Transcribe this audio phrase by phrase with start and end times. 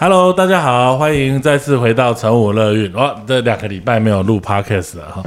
[0.00, 2.92] Hello，大家好，欢迎再次回到成武乐运。
[2.92, 5.24] 哇，这两个礼拜没有录 Podcast 了哈。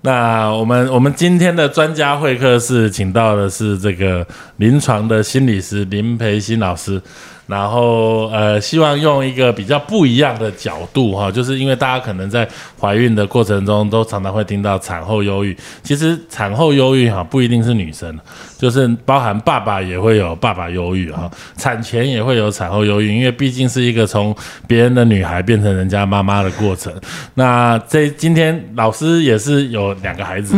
[0.00, 4.26] 那我们我们今天的专家会客室，请到的是这个
[4.56, 6.98] 临床的心理师林培新老师。
[7.46, 12.48] 然后呃，希望用一个比较不一样的角度哈，就是因为大家可能在
[12.80, 18.18] 怀孕的过程中都常常会听到产后忧郁，其实产后忧郁哈不一定是女生，
[18.58, 24.34] 就是包含爸爸也会有爸爸忧郁啊，产前也会有产后忧郁，因为毕竟是一个从
[24.66, 26.92] 别人的女孩变成人家妈妈的过程。
[27.34, 30.56] 那这今天老师也是有两个孩子，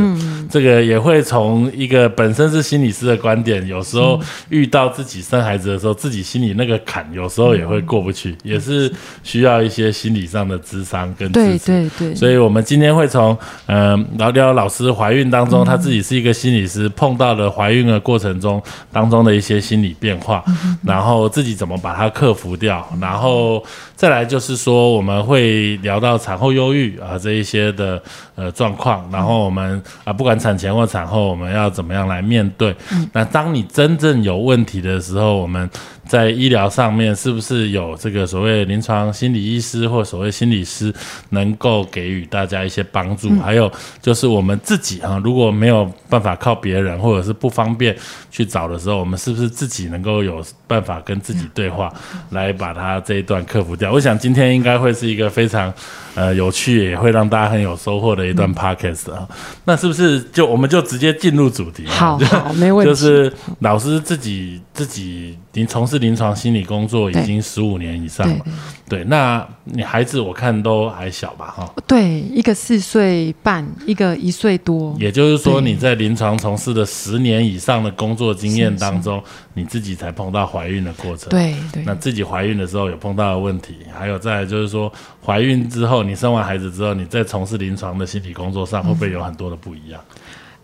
[0.50, 6.76] 这个也会从一个本身是心理师的观点，有时候遇到自己生孩子的时候，自己心里那个。
[6.88, 8.90] 坎有时候也会过不去，也是
[9.22, 11.66] 需要一些心理上的智商跟支持。
[11.66, 20.44] 对对对，所以我们今天会从嗯聊聊老师怀孕当中，他自己是一个心理师，碰到了怀孕的过程中当中的一些心理变化，
[20.84, 23.62] 然后自己怎么把它克服掉，然后
[23.96, 28.00] 再来就是说我们会聊到产后忧郁啊这一些的
[28.34, 32.74] 呃状况，然后我们啊不管产前或产后，我们要怎么样来面对？
[33.12, 35.68] 那当你真正有问题的时候，我们。
[36.08, 40.92] 在医疗上面，是不是有这个所谓临床心理医师或所谓心理师
[41.30, 43.28] 能够给予大家一些帮助？
[43.40, 43.70] 还有
[44.00, 47.94] 就是我们自己啊，如果没有办法靠别人，或者是不方便
[48.30, 51.92] 去找的时候，我们是不是自己能够有办法跟自己对话，
[52.30, 53.92] 来把它这一段克服掉？
[53.92, 55.70] 我想今天应该会是一个非常
[56.14, 59.28] 呃有趣，也会让大家很有收获的一段 podcast 啊。
[59.66, 61.86] 那是不是就我们就直接进入主题？
[61.86, 62.88] 好，好，没问题。
[62.90, 65.36] 就是老师自己自己。
[65.54, 68.44] 您从事临床心理工作已经十五年以上了，
[68.88, 79.20] 对，那你孩子我看都还小吧，哈，对，一个四岁半，一个一岁多，也就是说你在临床从事的十年以上的工作经验当中，
[79.54, 84.92] 你自己才碰到怀孕的过程，对对，那自己怀孕的时候有碰到的问题，还有再就是说
[85.24, 90.00] 怀孕之后，你生完孩子之后，你在从事临床的心理工作上会不会有很多的不一样？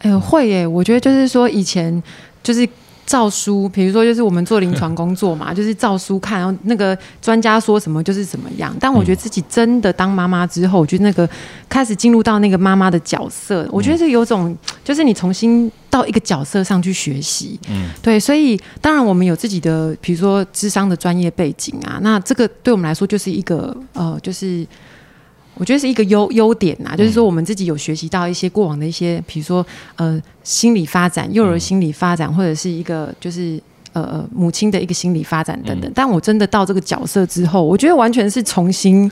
[0.01, 2.01] 呃，会耶，我觉得就是说以前
[2.43, 2.69] 就是。
[3.07, 8.75] 照书，比如说就是我们做临床工作嘛， 就是照书看，然后那个专家说什么就是怎么样。
[8.81, 11.29] 但我觉得自己真的当妈妈之后，我觉得那个
[11.69, 17.61] 开始进入到那个妈妈的角色，我觉得是有种，就是你重新到一个角色上去学习。
[17.69, 24.67] 嗯，对，所以当然我们有自己的，比如说智商的专业背景啊，那这个对我们来说就是一个呃，就是。
[25.57, 29.65] 我觉得是一个优优点呐，就是说我们自己有学习到一些过往的一些，比如说
[29.97, 33.61] 呃心理发展、幼儿心理发展，或者是一个就是。
[33.95, 39.11] 呃呃，母亲的一个心理发展等等，但我真的到这个角色之后，我觉得完全是重新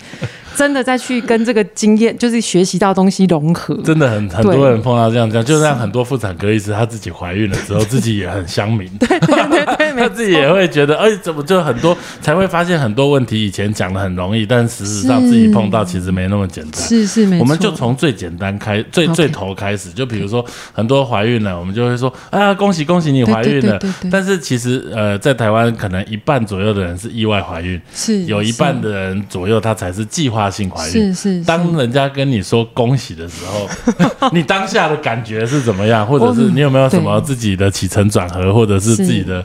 [0.54, 3.74] 真的再去跟这个经验，就是学习到东西融合。
[3.84, 16.82] 真的很很多人碰到这样这样，就像很多妇产科医师，他自己怀孕了之后，自己也很乡民， 对对对对，他自己也会觉得，哎，怎么就很多才会发现很多问题，以前讲的很容易，但事实上自己碰到其实没那么简单。
[16.82, 17.40] 是是，没错。
[17.40, 23.78] 我们就从最简单开，最最头开始，就比如说很多怀孕了，我们就会说，啊，恭喜恭喜你怀孕了，
[24.10, 24.71] 但是其实。
[24.94, 31.14] 呃，在台湾可能一半左右的人是意外怀孕，是有一半的人左右他才是计划性怀孕。
[31.14, 33.68] 是是，当人家跟你说恭喜的时候，
[34.32, 36.06] 你当下的感觉是怎么样？
[36.06, 39.44] 或者是你有没有什么自己的起承转合，或者是自己的？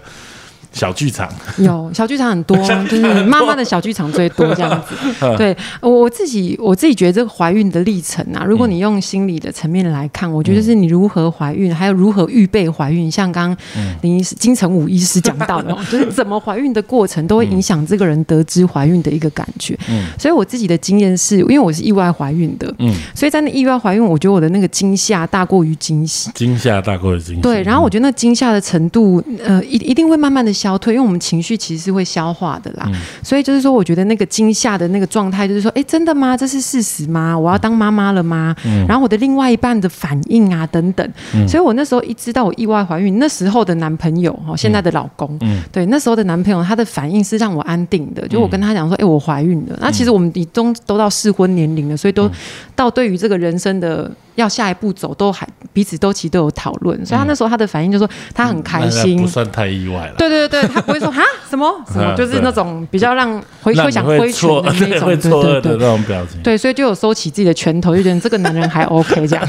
[0.77, 1.27] 小剧场
[1.57, 2.55] 有小剧场很多，
[2.87, 4.95] 就是妈妈的小剧场最多这样子。
[5.37, 13.09] 对我我自己，我自己觉得这个怀孕的历程啊，如果你用心理的层面来看，我觉得是你如何怀孕，还有如何预备怀孕。
[13.09, 13.57] 像刚刚
[14.01, 19.75] 林医师、金城武医师讲到的， 就是怎么怀孕的过程都会影响这个人得知怀孕的一个感觉。
[19.89, 27.41] 嗯，所以我自己的经验是因为我是意外怀孕的，嗯，所以在那意外怀孕，我觉得我的那个惊吓大过于惊喜，惊吓大过于惊喜。
[27.41, 30.66] 对，然后我觉得那惊吓的程度，呃，一一定会慢慢的消。
[30.67, 32.91] 消退，因为我们情绪其实是会消化的啦，
[33.23, 36.35] 所以就是说，我觉得那个惊吓的那个状态，就是说，哎，真的吗？
[36.35, 37.37] 这是事实吗？
[37.37, 38.53] 我要当妈妈了吗？
[38.65, 41.09] 嗯然后我的另外一半的反应啊，等等。
[41.47, 48.27] 所以我那时候一知道我意外怀孕，那时候的男朋友哈，现在的老公，嗯对，那时候的男朋友，他的反应是让我安定的。
[48.27, 49.77] 就我跟他讲说，哎，我怀孕了。
[49.79, 52.29] 那其实我们已经都到适婚年龄了，所以都
[52.75, 54.11] 到对于这个人生的。
[54.37, 59.25] 要下一步走，都还彼此都其实都有讨论，所以他那时候他的反应就说他很开那心不。
[59.25, 60.13] 算太意外了。
[60.15, 63.29] 对对对，他不会说 哈什么什么，嗯就是那种比较让
[63.61, 65.87] 会那你会想挥拳的那对，种，会对对对那。
[65.87, 66.41] 种表情。
[66.41, 69.47] 对，所以就有收起自己的拳头，就觉得这个男人还 OK 这样。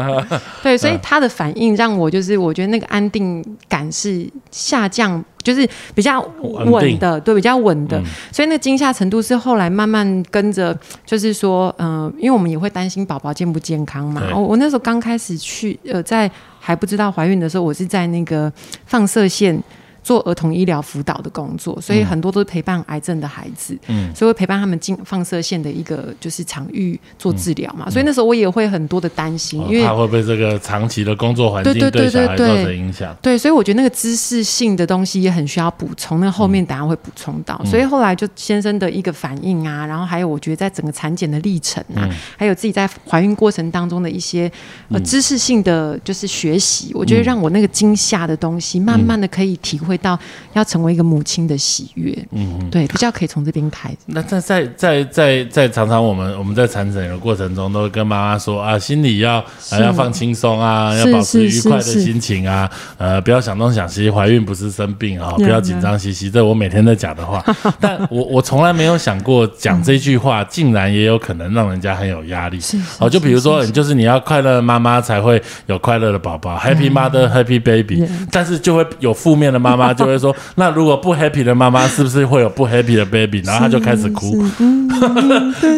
[0.62, 7.98] 对，所以他的反应让我就是，我觉得那个安定感是下降，就是比较稳的，对，比较稳的。
[7.98, 10.76] 嗯所以那个惊吓程度是后来慢慢跟着，
[11.06, 14.22] 就是说，嗯、因为我们也会担心宝宝健不健康嘛。
[14.34, 18.52] 我我那时候刚开始去，呃，在还不知道怀孕的时候，我是在那个
[18.86, 19.62] 放射线。
[20.04, 27.90] 做儿童医疗辅导的工作，所以很多都是陪伴癌症的孩子，嗯所以会陪伴他们进放射线的一个就是场域做治疗嗯嘛。
[27.90, 33.16] 所以那时候我也会很多的担心，因为怕会不会这个长期的工作环境对对对小孩对对造成影响？
[33.20, 37.58] 对，所以我觉得那个知识性的东西也很需要补充，那后面等下会补充到。
[37.64, 44.50] 嗯所以后来就先生的一个反应啊，然后还有我觉得在整个产检的历程啊，嗯还有自己在怀孕过程当中的一些
[44.90, 50.18] 呃知识性的就是学习，我觉得让我那个惊吓的东西，慢慢的可以体会到
[50.52, 52.16] 要成为一个母亲的喜悦。
[52.32, 53.96] 嗯，对，比较可以从这边开始。
[54.06, 67.44] 那在在在在在常常我们我们在产诊的过程中，都会跟妈妈说啊，心里要是呃要放轻松啊，要保持愉快的心情啊，呃，不要想东想西，怀孕不是生病啊，嗯不要紧张兮兮，这我每天在讲的话。
[67.80, 72.58] 但我我从来没有想过讲这句话，竟然也有可能让人家很有压力。
[72.60, 78.06] 是哦，就比如说，就是你要快乐的妈妈才会有快乐的宝宝，Happy Mother Happy Baby。
[78.30, 83.42] 但是就会有负面的妈妈就会说， 那如果不 happy 的妈妈是不是会有不 happy 的 baby？
[83.44, 84.42] 然后他就开始哭。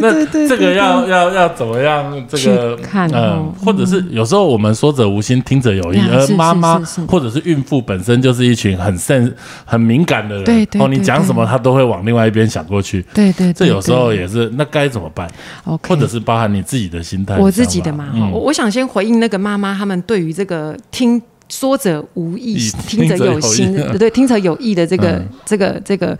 [0.00, 2.12] 那这个要要要怎么样？
[2.28, 10.44] 这个呃哦，或者是有时候我们说者无心，听者有意，而妈妈或者是孕妇本身就是一群很慎很敏感的人。
[10.44, 13.02] 对对对你讲什么她都会往另外一边想过去。
[13.14, 15.28] 对对，对这有时候也是，那该怎么办
[15.64, 25.28] ？OK，或者是包含你自己的心态、我自己的嘛，我我想先回应那个妈妈他们对于这个听说者无意意，听者有心对，听者有意的这个、嗯。
[25.44, 26.18] 这个这个。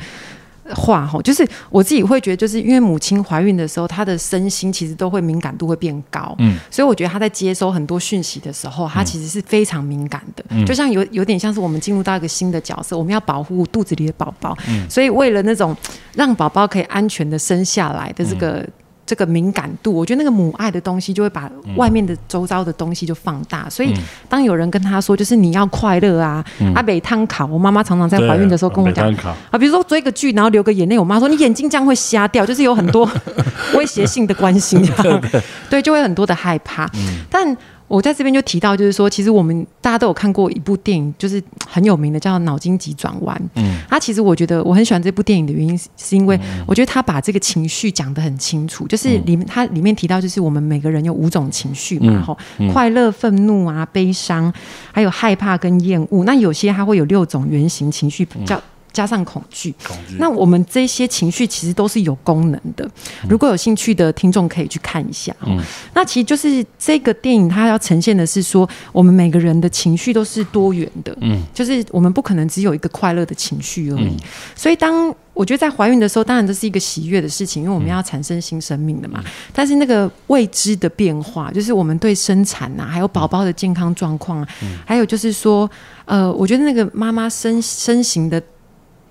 [0.75, 14.85] 话吼，就是我自己会觉得，就是因为母亲怀孕的时候，她的身心其实都会敏感度会变高，嗯，所以我觉得她在接收很多讯息的时候，她其实是非常敏感的，就像有有点像是我们进入到一个新的角色，我们要保护肚子里的宝宝，嗯。
[14.91, 15.73] 所以为了那种
[16.17, 18.69] 让宝宝可以安全的生下来的这个。
[19.07, 23.71] 这个敏感度，我觉得那个母爱的东西就会把外面的周遭的东西就放大。
[23.71, 23.95] 所以
[24.29, 26.45] 当有人跟他说，就是你要快乐啊，
[26.75, 29.09] 阿北汤考，我妈妈常常在怀孕的时候跟我讲
[29.51, 33.09] 啊，比如说追个剧，然后流个眼泪，我妈说你眼睛这样会瞎掉，就是有很多
[33.77, 34.85] 威胁性的关心，
[35.71, 36.91] 对，就会很多的害怕。
[37.31, 37.57] 但
[37.89, 43.37] 我在这边就提到，就是说，其实我们大家都有看过一部电影，就是很有名的，叫《脑筋急转弯》。
[43.55, 52.39] 嗯，它其实我觉得我很喜欢这部电影的原因，是是因为我觉得他把这个情绪讲得很清楚，就是里面它里面提到，就是我们每个人有五种情绪嘛，嗯吼、
[52.73, 54.53] 快乐、愤怒啊、悲伤，
[54.93, 56.25] 还有害怕跟厌恶。
[56.25, 58.61] 那有些它会有六种原型情绪，叫
[58.97, 59.75] 加上恐惧。
[59.87, 60.17] 恐惧。
[60.19, 62.91] 那我们这些情绪其实都是有功能的，
[63.29, 65.35] 如果有兴趣的听众可以去看一下。
[65.47, 65.63] 嗯
[65.93, 74.07] 那其实就是这个电影它要呈现的是说，我们每个人的情绪都是多元的，嗯，就是我们不可能只有一个快乐的情绪而已。
[74.07, 74.17] 嗯
[74.55, 79.23] 所以当我觉得在怀孕的时候，当然这是一个喜悦的事情，因为我们要产生新生命的嘛。
[79.53, 84.49] 但是那个未知的变化，就是我们对生产啊，还有宝宝的健康状况啊，
[84.87, 85.71] 还有就是说，
[86.07, 88.43] 呃，我觉得那个妈妈身身形的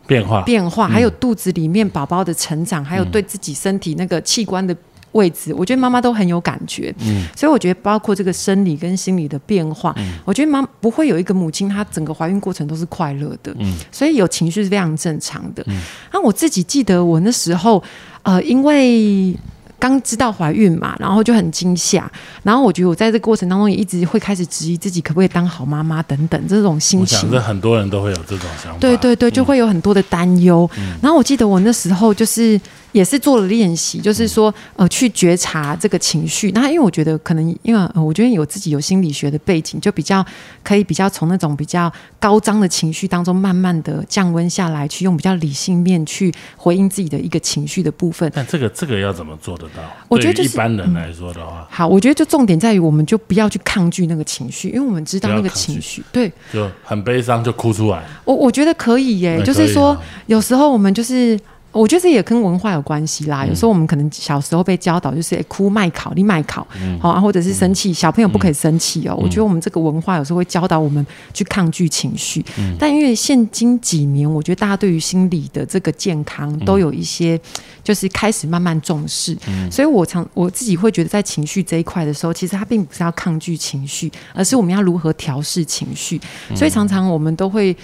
[0.08, 4.76] 变化，变化，还有肚子里面宝宝的成长，还有对自己身体那个器官的
[5.12, 6.94] 位置，我觉得妈妈都很有感觉。
[7.00, 7.26] 嗯。
[7.36, 13.78] 所以我觉得包括这个生理跟心理的变化，我觉得妈不会有一个母亲她整个怀孕过程都是快乐的，嗯。
[13.92, 15.66] 所以有情绪是非常正常的。
[16.12, 17.82] 那、我自己记得我那时候，
[18.24, 19.36] 呃，因为。
[19.78, 22.10] 刚知道怀孕嘛，然后就很惊吓，
[22.44, 27.32] 然后我觉得我在这过程当中也一直会开始质疑自己可不可以当好妈妈等等这种心情我想。
[27.32, 28.80] 这很多人都会有这种想法。
[28.80, 30.70] 对对对，就会有很多的担忧。
[31.02, 32.60] 然后我记得我那时候就是
[32.96, 36.50] 也是做了练习，就是说呃去觉察这个情绪。
[36.52, 40.26] 那因为我觉得可能因为、呃、我觉得有自己有心理学的背景，就比较
[40.64, 48.32] 可以比较从那种比较高涨的情绪当中慢慢的降温下来，去用比较理性面去回应自己的一个情绪的部分。
[48.34, 49.84] 但这个这个要怎么做得到？
[50.08, 58.02] 我觉得就是一般人来说的话，好，我觉得就重点在于，我们就不要去抗拒那个情绪，因为我们知道那个情绪，对，就很悲伤就哭出来。
[58.24, 61.38] 我我觉得可以耶，就是说啊有时候我们就是
[61.80, 63.46] 我觉得这也跟文化有关系啦。
[63.46, 66.66] 有时候我们可能小时候被教导就是、哎哭卖考，你卖考，
[67.00, 69.16] 好、啊，或者是生气，小朋友不可以生气哦。
[69.22, 72.44] 我觉得我们这个文化有时候会教导我们去抗拒情绪，
[72.80, 77.40] 但因为现今几年，我觉得大家对于心理的这个健康都有一些，
[77.84, 79.38] 就是开始慢慢重视。
[79.70, 86.20] 所以我常我自己会觉得，在情绪这一块的时候，其实它并不是要抗拒情绪，而是我们要如何调试情绪。
[86.56, 87.76] 所以常常我们都会。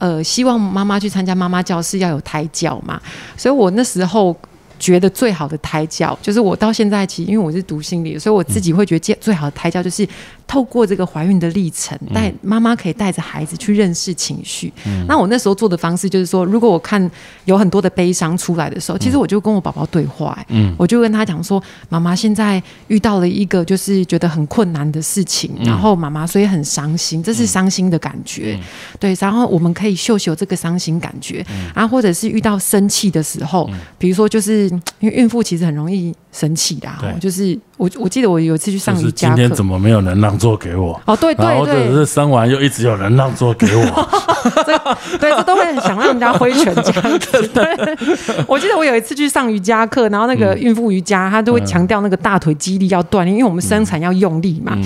[0.00, 3.00] 呃，希望妈妈去参加妈妈教室要有胎教嘛，
[3.36, 4.34] 所以我那时候
[4.80, 10.08] 觉得最好的胎教，就是我到现在其实因为我是读心理，所以我自己会觉得最最好的胎教就是
[10.46, 14.72] 透过这个怀孕的历程，带妈妈可以带着孩子去认识情绪。
[15.06, 17.08] 那我那时候做的方式就是说，如果我看
[17.44, 20.74] 有很多的悲伤出来的时候，其实我就跟我宝宝对话、欸嗯。
[20.78, 28.58] 我就跟他讲说，妈妈现在遇到了一个就是觉得很困难的事情，然后妈妈所以很伤心，这是伤心的感觉，
[28.98, 31.44] 对，然后我们可以秀秀这个伤心感觉，
[31.74, 33.68] 啊，或者是遇到生气的时候，
[33.98, 36.88] 比如说就是因为孕妇其实很容易生气的、
[37.20, 41.00] 就是我我记得我有一次去上瑜伽课今天，怎么没有人让座给我？
[41.06, 41.88] 哦，对然后或者对。
[41.88, 44.08] 对，是生完又一直有人让座给我，
[45.18, 47.48] 对，这都会想让人家挥拳这样子。
[47.52, 47.64] 对，
[48.46, 54.76] 我记得我有一次去上瑜伽课，然后那个孕妇瑜伽，她都会强调那个大腿肌力要锻炼，因为我们生产要用力嘛。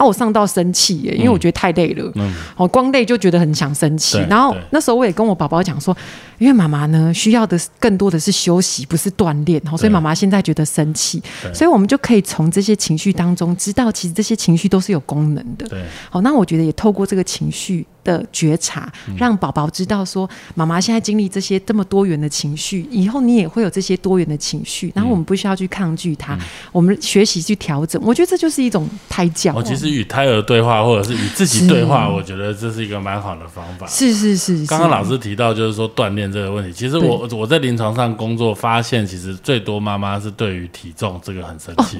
[0.00, 2.34] 啊，我上到生气耶，因为我觉得太累了，嗯。
[2.56, 4.18] 哦，光累就觉得很想生气。
[4.30, 5.94] 然后那时候我也跟我宝宝讲说，
[6.38, 15.68] 因为妈妈呢需要的更多的是休息，不是锻炼，哦，所以妈妈现在觉得生气，所以我们就可以从这些情绪当中知道，其实这些情绪都是有功能的。
[15.68, 26.38] 对，好，那我觉得也透过这个情绪的觉察，让宝宝知道说，妈妈现在经历这些这么多元的情绪，以后你也会有这些多元的情绪，然后我们不需要去抗拒它，
[26.72, 28.00] 我们学习去调整。
[28.02, 29.52] 我觉得这就是一种胎教。
[29.54, 33.86] 我其实与胎儿对话，或者是与自己对话，我觉得这是一个蛮好的方法。
[33.86, 36.72] 是是是，是刚刚老师提到，就是说锻炼这个问题。
[36.72, 41.98] 其实我我在临床上工作，发现其实最多妈妈是对于体重这个很生气，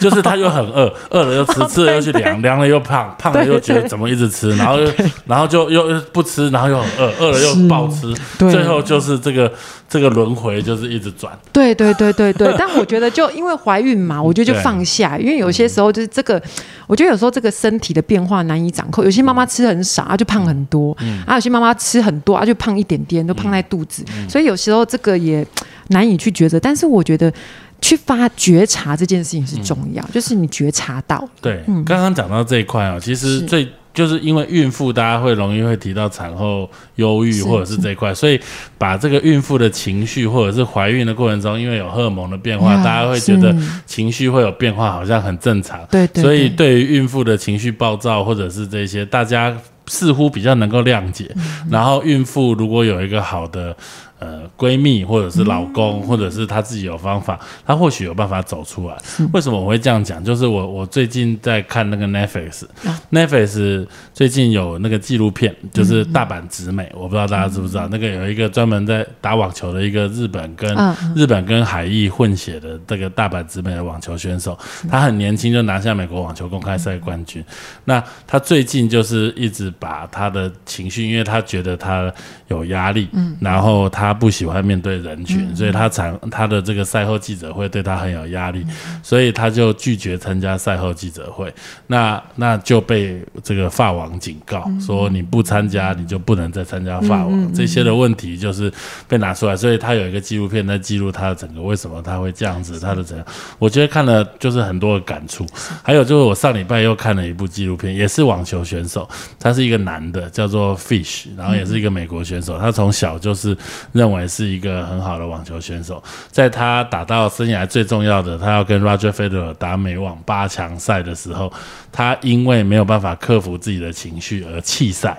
[0.00, 4.90] 就是他又很饿，饿了又吃，吃了又去量，量了又胖，胖了又觉得怎么一直吃，然后又
[5.26, 9.52] 然后就又又不吃，然后又很饿，饿了又暴吃，最后就是这个
[9.88, 11.32] 这个轮回就是一直转。
[11.52, 16.40] 对对对对对，但我觉得就因为怀孕嘛，我觉得就放下，因为有些时候就是这个，
[16.86, 19.04] 我觉得有时候这个身体的变化难以掌控。
[19.04, 20.94] 有些妈妈吃很少，啊就胖很多；
[21.26, 24.04] 啊，有些妈妈吃很多，啊就胖一点点，都胖在肚子。
[24.28, 25.46] 所以有时候这个也
[25.88, 26.58] 难以去抉择。
[26.60, 27.32] 但是我觉得
[27.80, 38.38] 去发觉察这件事情是重要，就是你觉察到，对，刚刚讲到这一块哦，其实最就是因为孕妇，大家会容易会提到产后忧郁或者是这一块，所以
[38.76, 43.56] 把这个孕妇的情绪或者是怀孕的过程中，因为有荷尔蒙的变化，呀大家会觉得
[43.86, 45.80] 情绪会有变化，好像很正常。
[45.90, 49.56] 对对所以对对于孕妇的情绪暴躁或者是这些，大家
[49.86, 51.30] 似乎比较能够谅解。
[51.34, 51.68] 嗯。
[51.70, 53.74] 然后孕妇如果有一个好的
[54.18, 58.96] 呃闺蜜或者是老公，或者是她自己有方法，她或许有办法走出来。
[59.32, 60.22] 为什么我会这样讲？
[60.24, 71.12] 就是我我最近在看那个 Netflix，Netflix 最近有那个纪录片，就是大阪直美，我不知道大家知不知道，那个有一个专门在打网球的一个日本跟嗯嗯。
[71.16, 74.56] 日本跟海艺混血的这个大阪直美的网球选手，
[74.90, 77.42] 他很年轻就拿下美国网球公开赛冠军。
[77.84, 82.12] 那他最近就是一直把他的情绪，因为他觉得他
[82.48, 83.08] 有压力，
[83.40, 88.66] 然后他不喜欢面对人群，所以他常他的这个赛后记者会对他很有压力，
[89.02, 91.52] 所以他就拒绝参加赛后记者会。
[91.86, 97.54] 那那就被这个法网警告说，你不参加你就不能再参加法网。
[97.54, 98.72] 这些的问题就是
[99.06, 103.26] 被拿出来，所以他有一个纪录片在记录他的整个为什么他会这样子，他的怎样。
[103.58, 105.46] 我觉得看了就是很多的感触。
[105.82, 109.08] 还有就是我上礼拜又看了一部纪录片，也是网球选手，
[109.38, 112.58] 他是一个男的，叫做 Fish，然后也是一个美国选手。
[112.58, 113.56] 他从小就是
[113.96, 121.52] 认为是一个很好的网球选手，在他打到生涯最重要的，他要跟 Roger Federer 打美网八强赛的时候，
[121.96, 125.16] 他因为没有办法克服自己的情绪而弃赛。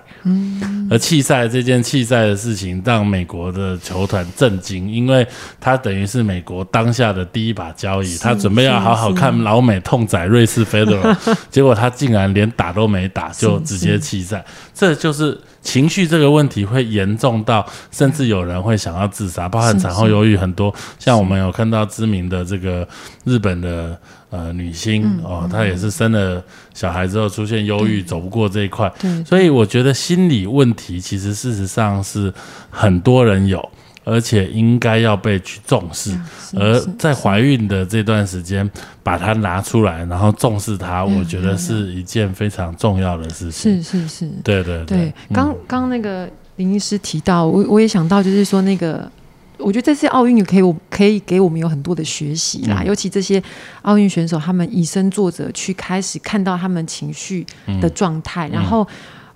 [0.91, 5.25] 而弃赛这件弃赛的事情让美国的球团震惊，因为
[5.59, 11.17] 他等于是美国当下的第一把交椅，他准备要好好看老美痛宰瑞士 Federer，
[11.49, 22.87] 结果他竟然连打都没打就直接弃赛，这就是情绪这个问题会严重到甚至有人会想要自杀，包含产后忧郁很多，像我们有看到知名的这个
[23.23, 23.99] 日本的。
[24.29, 26.43] 呃，女星、嗯哦，她也是生了
[26.73, 28.91] 小孩之后出现忧郁，走不过这一块。
[28.99, 32.33] 对所以我觉得心理问题其实事实上是
[32.69, 33.69] 很多人有，
[34.03, 36.13] 而且应该要被去重视。
[36.53, 38.69] 而在怀孕的这段时间，
[39.01, 43.81] 把它拿出来，然后重视它，我觉得是一件非常重要的事情。
[43.81, 49.09] 是是是，对对对，刚刚那个林医师提到，我我也想到，就是说那个。
[49.57, 52.83] 我我觉得这次奥运也可以，我可以给我们有很多的学习啦。
[52.83, 53.41] 尤其这些
[53.81, 57.45] 奥运选手，他们以身作则，去开始看到他们情绪
[57.81, 58.87] 的状态，然后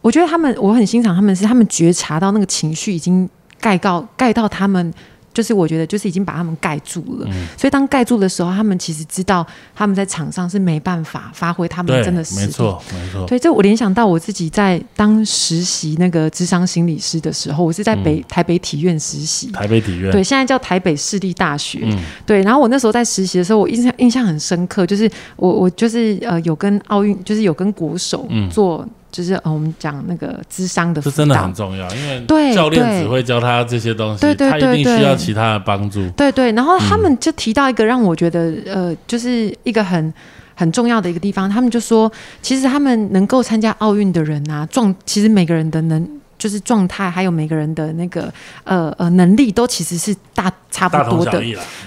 [0.02, 4.94] 我觉得他们，我很欣赏他们，是他们觉察到那个情绪已经盖到盖到他们。
[5.34, 12.42] 就是我觉得，就是已经把他们盖住了，所以当盖住的时候，他们其实知道他们在场上是没办法发挥他们真的实力。
[12.42, 13.26] 没错，没错。
[13.26, 19.48] 对，这我联想到我自己在当实习那个智商心理师的时候，我是在北台北体院实习。
[19.52, 20.12] 台北体院。
[20.12, 21.80] 对，现在叫台北市立大学。
[21.84, 22.00] 嗯。
[22.26, 28.88] 对，然后我那时候在实习的时候，我印象印象很深刻，就是我我就是呃有跟奥运，就是有跟国手做。
[29.12, 36.10] 就是呃，我们讲那个智商的，这真的很重要，因为教练只会教他这些东西，他一定需要其他的帮助。
[36.12, 40.14] 对对，然后他们就提到一个让我觉得呃，就是一个很
[40.56, 46.08] 很重要的一个地方，他们就说，其实他们能够参加奥运的人啊，状其实每个人的能。
[46.42, 51.40] 就是状态，还有每个人的那个呃呃能力，都其实是大差不多的。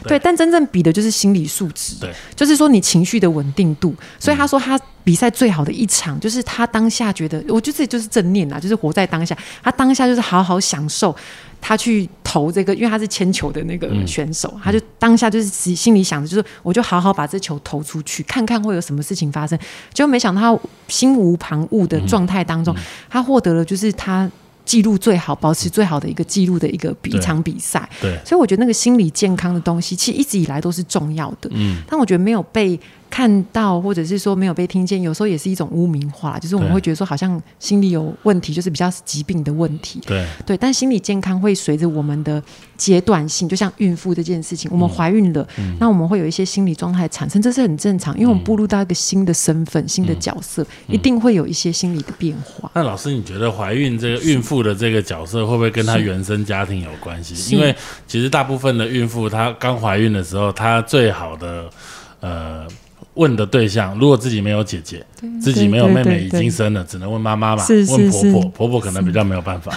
[0.05, 1.97] 对，但真正比的就是心理素质。
[2.01, 3.93] 对，就是说你情绪的稳定度。
[4.17, 9.37] 所以他说他比赛最好的一场，就是他当下觉得，我觉得这就是正念啊，就是活在当下。
[9.63, 11.15] 他当下就是好好享受
[11.61, 19.59] 他去投这个，因为他是铅球的那个选手，他就当下就是心里想着，就是我就好好把这球投出去，看看会有什么事情发生。
[19.93, 22.75] 结果没想到他心无旁骛的状态当中，
[23.11, 24.31] 他获得了就是他。
[24.65, 32.81] 记录最好，保持最好的一个记录的一个比一场比赛，对，所以我觉得那个心理健康的东西，其实一直以来都是重要的，嗯，但我觉得没有被。
[33.15, 40.01] 看到或者是说没有被听见，有时候也是一种污名化，就是我们会觉得说好像心理有问题，就是比较疾病的问题。
[40.05, 42.43] 对对，但心理健康会随着我们的
[42.77, 45.47] 阶段性，就像孕妇这件事情，我们怀孕了，
[45.79, 52.69] 那我们会有一些心理状态产生，这是很正常，因为我们步入到一个新的身份、新的角色，一定会有一些心理的变化。
[52.75, 57.55] 那老师，你觉得怀孕这个孕妇的这个角色会不会跟她原生家庭有关系？
[57.55, 57.73] 因为
[58.09, 61.71] 其实大部分的孕妇她刚怀孕的时候，她最好的
[62.19, 62.67] 呃。
[63.15, 65.05] 问的对象，如果自己没有姐姐，
[65.41, 69.73] 自己没有妹妹，已经生了，只能问妈妈嘛，问婆婆，婆婆可能比较没有办法。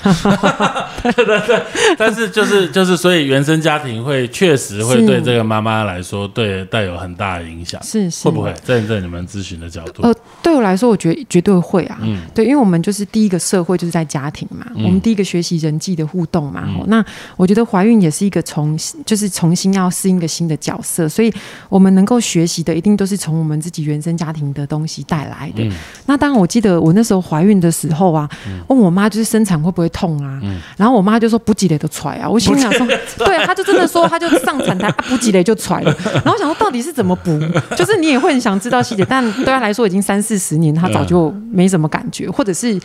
[1.04, 1.62] 对对对，
[1.98, 7.82] 但是就是就是，所以原生家庭会确实会对这个妈妈来说，对带有很大的影响。
[7.84, 10.02] 是是，会不会站在你们咨询的角度？
[10.02, 12.00] 呃，对我来说，我觉得绝对会啊。
[12.02, 16.68] 嗯，对，因为我们就是第一个社会就是在家庭嘛，我们第一个学习人际的互动嘛。
[16.88, 18.76] 那我觉得怀孕也是一个重，
[19.06, 21.32] 就是重新要适应一个新的角色，所以
[21.70, 23.16] 我们能够学习的一定都是。
[23.28, 25.70] 从我们自己原生家庭的东西带来的。
[26.06, 28.30] 那当然，我记得我那时候怀孕的时候啊，
[28.70, 30.42] 问我妈就是生产会不会痛啊？
[30.78, 32.30] 然后我妈就说不挤雷就踹啊。
[32.30, 32.88] 我心想说，
[33.18, 35.94] 对，她就真的说，她就上产台 不挤雷就踹了。
[36.24, 37.38] 然后想说到底是怎么补？
[37.76, 42.80] 就是你也会很想知道细节，但对她来说已经三四十年，她早就没什么感觉，或者是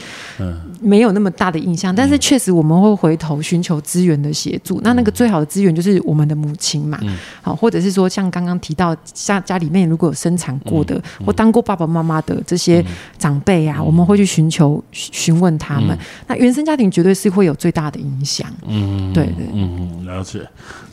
[0.81, 1.95] 没有那么大的印象。
[1.95, 4.81] 但是确实我们会回头寻求资源的协助。
[4.83, 6.99] 那那个最好的资源就是我们的母亲嘛，
[7.43, 10.32] 好，或者是说像刚刚提到家家里面如果有生。
[10.33, 12.83] 生产过的或当过爸爸妈妈的这些
[13.19, 15.97] 长辈啊，我们会去寻求询问他们。
[16.27, 18.47] 那原生家庭绝对是会有最大的影响。
[18.67, 20.41] 嗯，对对，嗯，了解。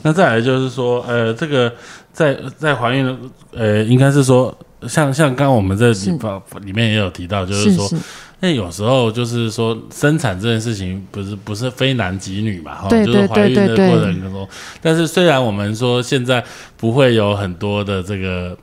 [0.01, 1.73] 那再来就是说，呃，这个
[2.11, 3.17] 在在怀孕，
[3.51, 4.53] 呃，应该是说，
[4.87, 7.89] 像像刚刚我们这里方里面也有提到，就是说。
[8.41, 14.47] 那有时候就是说，生产这件事情不是不是非男即女嘛，哈，就是怀孕的过程当中。
[14.81, 16.43] 但是虽然我们说现在
[16.77, 18.57] 不会有很多的这个。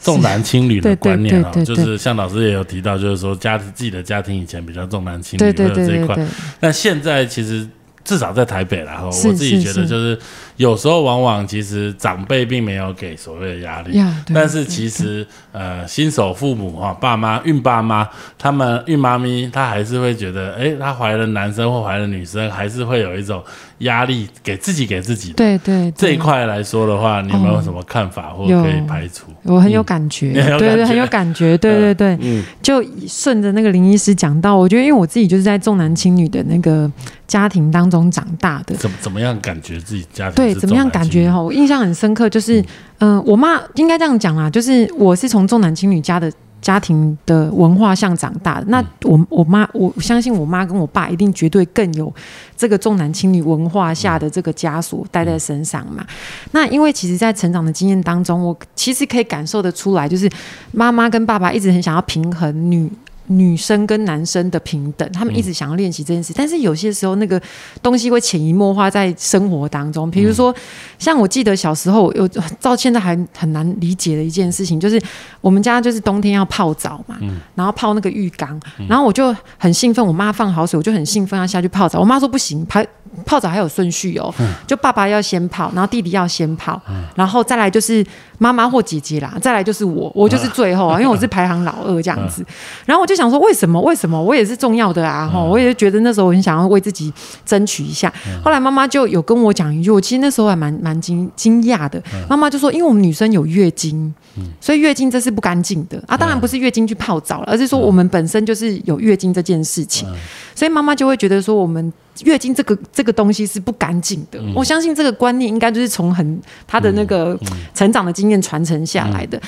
[0.00, 6.16] 重男轻女的观念啊，就是像老师也有提到，就是说家自己的家庭以前比较重男轻女的这一块，
[6.60, 7.68] 但现在其实
[8.04, 10.18] 至少在台北啦，我自己觉得就是
[10.58, 13.98] 有时候往往其实长辈并没有给所谓的压力，
[14.34, 23.42] 但是其实呃新手父母啊爸妈孕爸妈他们孕妈咪她还是会觉得，哎，她怀了男生或怀了女生，还是会有一种。
[23.82, 29.26] 压力给自己给自己，对对这一块来说的话，你有没有什么看法或可以排除？
[29.44, 36.90] 我很有感觉，对对， 很有感觉，对对对，嗯，就顺着那个林医师讲到，我觉得因为我自己就是在重男轻女的那个
[37.28, 41.40] 家庭当中长大的，怎么怎么样感觉自己家庭对怎么样感觉哈？
[41.40, 42.64] 我印象很深刻，就是
[42.98, 46.30] 嗯，我妈应该这样讲啊，就是我是从重男轻女家的。
[46.60, 52.12] 家庭的文化下长大的，那我我妈我相信我妈跟我爸一定绝对更有
[52.56, 56.04] 这个重男轻女文化下的这个枷锁带在身上嘛。
[56.50, 60.28] 那因为其实，在成长的经验当中，我其实可以感受得出来，就是
[60.72, 62.90] 妈妈跟爸爸一直很想要平衡女。
[63.28, 67.40] 女生跟男生的平等，他们一直想要练习这件事，但是有些时候那个
[67.82, 70.10] 东西会潜移默化在生活当中。
[70.10, 70.54] 比如说，
[70.98, 72.26] 像我记得小时候有
[72.60, 75.00] 到现在还很难理解的一件事情，就是
[75.40, 77.16] 我们家就是冬天要泡澡嘛，
[77.54, 82.00] 然后泡那个浴缸，然后我就很兴奋，我妈放好水，我就很兴奋要下去泡澡。
[82.00, 82.82] 我妈说不行，泡
[83.26, 84.32] 泡澡还有顺序哦，
[84.66, 86.80] 就爸爸要先泡，然后弟弟要先泡，
[87.14, 88.04] 然后再来就是
[88.38, 92.44] 妈妈或姐姐啦，再来就是我，我就是最后啊，因为我是排行老二这样子。
[92.84, 93.80] 然后我就想说，为什么？
[93.82, 94.20] 为什么？
[94.22, 95.28] 我也是重要的啊！
[95.28, 97.12] 哈，我也觉得那时候我很想要为自己
[97.44, 98.12] 争取一下。
[98.42, 102.02] 后来妈妈就有跟我讲一句，我其实那时候还蛮蛮惊惊讶的。
[102.28, 104.14] 妈妈就说，因为我们女生有月经，
[104.60, 106.16] 所以月经这是不干净的啊。
[106.16, 110.08] 当然不是月经去泡澡了，而是说我们本身就是有月经这件事情，
[110.54, 111.92] 所以妈妈就会觉得说我们。
[112.24, 117.38] 月经这个这个东西是不干净的，我相信这个观念应该就是从很他的那个
[117.72, 119.40] 成长的经验传承下来的。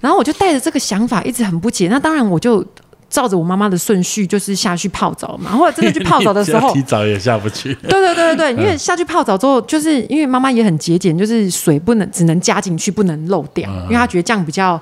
[0.00, 1.86] 然后我就带着这个想法一直很不解。
[1.86, 2.66] 那当然我就
[3.08, 5.50] 照着我妈妈的顺序，就是下去泡澡嘛。
[5.56, 7.74] 或者真的去 泡澡的时候，洗澡也下不去。
[7.76, 14.80] 对对对对对，因为下去泡澡之后，就是因为妈妈也很节俭，就是水不能只能加进去，不能漏掉，因为她觉得这样比较。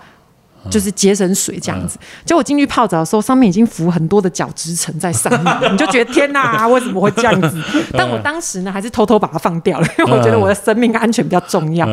[0.68, 7.62] 就是节省水这样子，结果进去泡澡的时候，上面已经浮很多的角质层在上面， 你就觉得天哪，为什么会这样子？
[7.92, 11.86] 但我当时呢，还是偷偷把它放掉了，因为我觉得我的生命安全比较重要，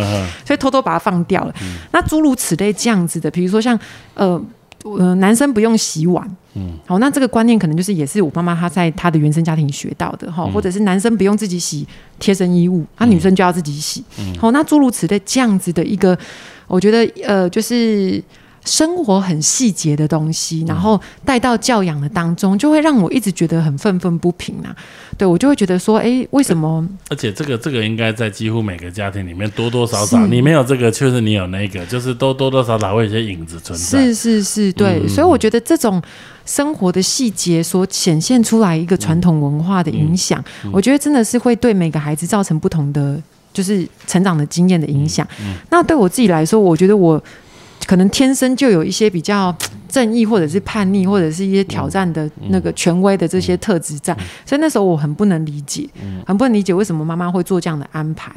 [0.43, 1.53] 所以偷偷把它放掉了。
[1.91, 3.79] 那诸如此类这样子的，比如说像
[4.15, 4.41] 呃
[4.83, 11.87] 呃，男生不用洗碗，嗯，好，那这个观念可能就是也是我妈妈她在她的原生家庭学到的哈，或者是男生不用自己洗
[12.19, 14.03] 贴身衣物，啊，女生就要自己洗，
[14.37, 16.17] 好，那诸如此类这样子的一个，
[16.67, 18.23] 我觉得呃，就是。
[18.65, 24.73] 生活很细节的东西，然后带到教养的当中，就会让我一直觉得很愤愤不平啊！
[25.17, 26.87] 对我就会觉得说，哎，为什么？
[27.09, 33.99] 而且这个这个应该在几乎每个家庭里面多多少少，你没有这个，确实你有那个，就是都多多少少会有些影子存在。
[33.99, 35.05] 是是是，对。
[35.07, 36.01] 所以我觉得这种
[36.45, 43.21] 生活的细节所显现出来一个传统文化的影响，我觉得真的是会对每个孩子造成不同的
[43.51, 45.27] 就是成长的经验的影响。
[45.69, 47.21] 那对我自己来说，我觉得我。
[47.85, 49.53] 可能天生就有一些比较
[49.89, 54.15] 正义，或者是叛逆，或者是一些挑战的那个权威的这些特质在，
[54.45, 55.87] 所以那时候我很不能理解，
[56.25, 58.31] 很不能理解为什么妈妈会做这样的安排。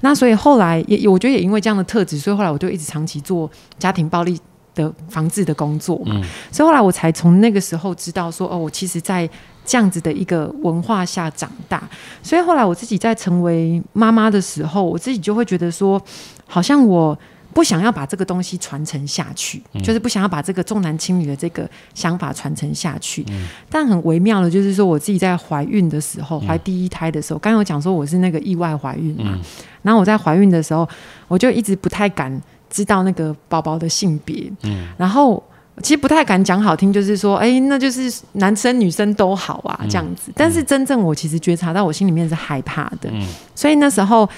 [0.00, 4.40] 那所以后来也，我觉得也因为这样的特质，所以后来我就一直长期做家庭暴力
[4.74, 6.20] 的防治的工作嘛。
[6.50, 9.28] 所以后来我才从那个时候知道说，哦，我其实在
[9.64, 11.86] 这样子的一个文化下长大。
[12.22, 16.00] 所以后来我自己在成为妈妈的时候，我自己就会觉得说，
[16.46, 17.16] 好像我。
[17.56, 23.24] 不想要把这个东西传承下去，就是不想要把这个重男轻女的这个想法传承下去。
[23.70, 29.38] 但很微妙的，就是说我自己在怀孕的时候，怀第一胎的时候，刚刚有讲说我是那个意外怀孕嘛。
[29.80, 30.86] 然后我在怀孕的时候，
[31.28, 32.30] 我就一直不太敢
[32.68, 34.52] 知道那个宝宝的性别。
[34.64, 35.42] 嗯，然后
[35.80, 40.30] 其实不太敢讲好听，就是说，哎，那就是男生女生都好啊，这样子。
[40.36, 43.08] 但是真正我其实觉察到，我心里面是害怕的。
[43.10, 44.28] 嗯，所以那时候。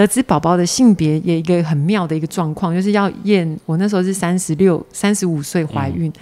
[0.00, 3.58] 得知宝宝的性别也一个很妙的一个状况，就是要验。
[3.66, 6.12] 我那时候是三十六、三十五岁怀孕，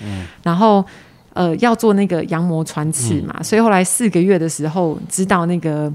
[0.42, 0.84] 然后
[1.32, 5.92] 呃要做那个羊膜穿刺嘛，所以后来四个月的时候知道那个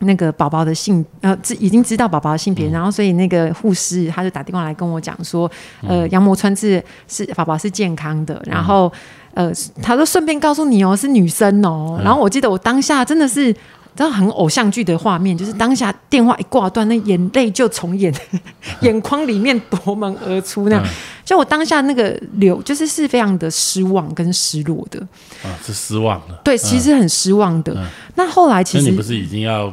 [0.00, 5.50] 那个宝宝的性呃，知已经知道宝宝的性别，然后所以那个护士他就打电话来跟我讲说，
[5.86, 8.90] 呃，羊膜穿刺是宝宝是健康的，然后
[9.34, 13.54] 呃他说顺便告诉你哦，是女生哦，然后我记得我当下真的是。
[13.96, 18.14] 知道很偶像剧的画面，就是当下电话一挂断，那眼泪就从眼
[18.82, 20.86] 眼眶里面夺门而出那样。
[21.24, 24.98] 就我当下那个流，就是是非常的失望跟失落的。
[25.44, 26.34] 啊，是失望的。
[26.42, 27.86] 对，其实很失望的。
[28.14, 29.72] 那后来其实你不是已经要？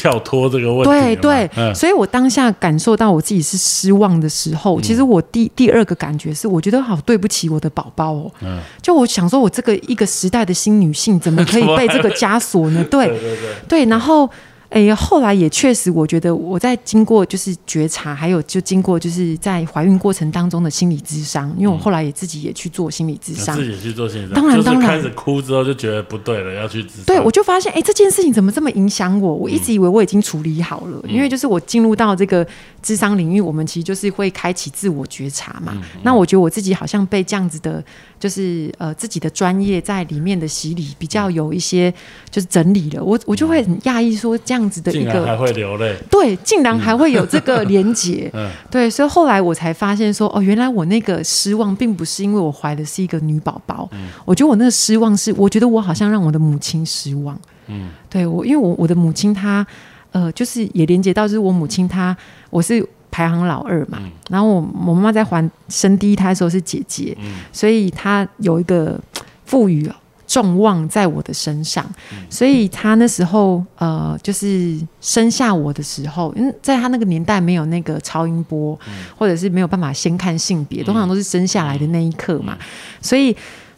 [0.00, 8.32] 跳脱这个问题，对对，所以我当下感受到我自己是失望的时候，其实我第第二个感觉是，我觉得好对不起我的宝宝哦。
[8.40, 12.82] 嗯，就我想说，我这个一个时代的新女性，怎么可以被这个枷锁呢？
[12.90, 13.36] 对对对，
[13.68, 14.28] 对，然后。
[14.70, 27.04] 哎，后来也确实，我觉得我在经过就是觉察，还有就经过就是在怀孕过程当中的心理智商，因为我后来也自己也去做心理智商，自己去做心理，当然当然开始哭之后就觉得不对了，要去智商。
[27.06, 29.34] 对，我就发现哎，这件事情怎么这么影响我？
[29.34, 32.46] 我一直以为我已经处理好了，因为就是我进入到这个
[32.80, 35.76] 智商领域，我们其实就是会开启自我觉察嘛。
[36.04, 37.84] 那我觉得我自己好像被这样子的，
[38.20, 41.92] 就是呃自己的专业在里面的洗礼比较有一些
[42.30, 44.59] 就是整理了，我我就会很讶异说这样。
[44.60, 59.66] 样子的一个还会流泪，对，竟然还会有这个 连结，嗯，对，所以后来我才发现说，哦，原来我那个失望并不是因为我怀的是一个女宝宝，嗯，我觉得我那个失望是，我觉得我好像让我的母亲失望，嗯，对我，因为我我的母亲她，
[60.12, 62.16] 呃，就是也连接到就是我母亲她，
[62.50, 64.54] 我是排行老二嘛，然后我
[64.86, 69.00] 我妈妈在怀生第一胎的时候是姐姐，嗯，所以她有一个
[69.46, 69.90] 赋予。
[70.30, 71.84] 重望在我的身上，
[72.30, 78.78] 所以他那时候呃，就是生下我的时候，因为在他那个年代没有那个超音波，
[79.18, 82.56] 或者是没有办法先看性别，通常都是生下来的那一刻嘛，
[83.00, 83.36] 所以。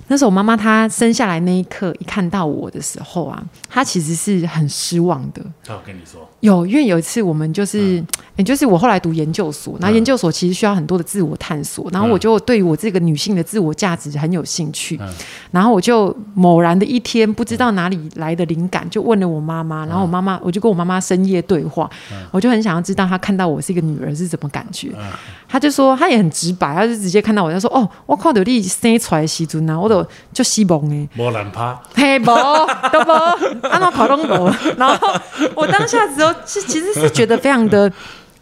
[0.08, 5.40] 那时候我妈妈她生下来那一刻，一看到我的时候啊，她其实是很失望的。
[5.64, 15.08] 她有跟你说，有，因为有一次我们就是，也、就是我后来读研究所，然后嗯研究所其实需要很多的自我探索，然后我就对于我这个女性的自我价值很有兴趣，嗯。
[15.52, 21.88] 然后我就某然的一天不知道哪里来的灵感，就问了我妈妈，然后我妈妈我就跟我妈妈深夜对话，
[22.32, 24.90] 我就很想要知道她看到我是一个女儿是怎么感觉，
[25.48, 31.08] 她就说她也很直白，她就直接看到我，她说哦，我看到你生出来的时阵啊，我都就希望诶。
[31.14, 34.52] 莫兰趴，嘿，无都无，安怎跑拢无。
[34.76, 35.20] 然后
[35.54, 37.92] 我当下之后是其实是觉得非常的，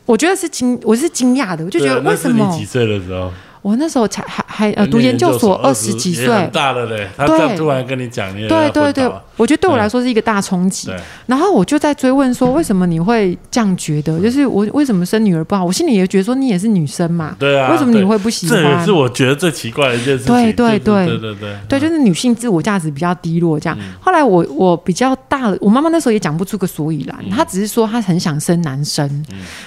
[0.07, 3.33] 我觉得是惊，我是惊讶的，我就觉得为什么你几岁的时候？
[3.63, 6.27] 我那时候才还还呃读研究所二十几岁。
[6.53, 7.09] 大了嘞。
[7.17, 10.91] 他对这样突然跟你讲，你也对对对我觉得对我来说是一个大冲击。
[11.27, 14.19] 然后我就在追问说，为什么你会这样觉得？
[14.21, 15.65] 就是我为什么生女儿不好？
[15.65, 18.93] 我心里也觉得说，你也是女生嘛，对啊，为什么你会不喜欢这也是？
[18.93, 20.35] 我觉得最奇怪的一件事情。
[20.35, 23.79] 对对对对对对对，就是女性自我价值比较低落这样。
[23.79, 29.25] 嗯后来我我比较大了，我妈妈那时候也讲不出个所以然，嗯她只是说她很想生男生。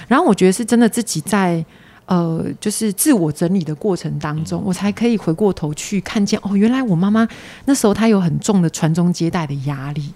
[0.08, 1.64] 然后我觉得是真的自己在
[2.06, 7.26] 呃，就是自我整理的过程当嗯中，我才可以回过头去看见哦，原来我妈妈
[7.64, 10.12] 那时候她有很重的传宗接代的压力。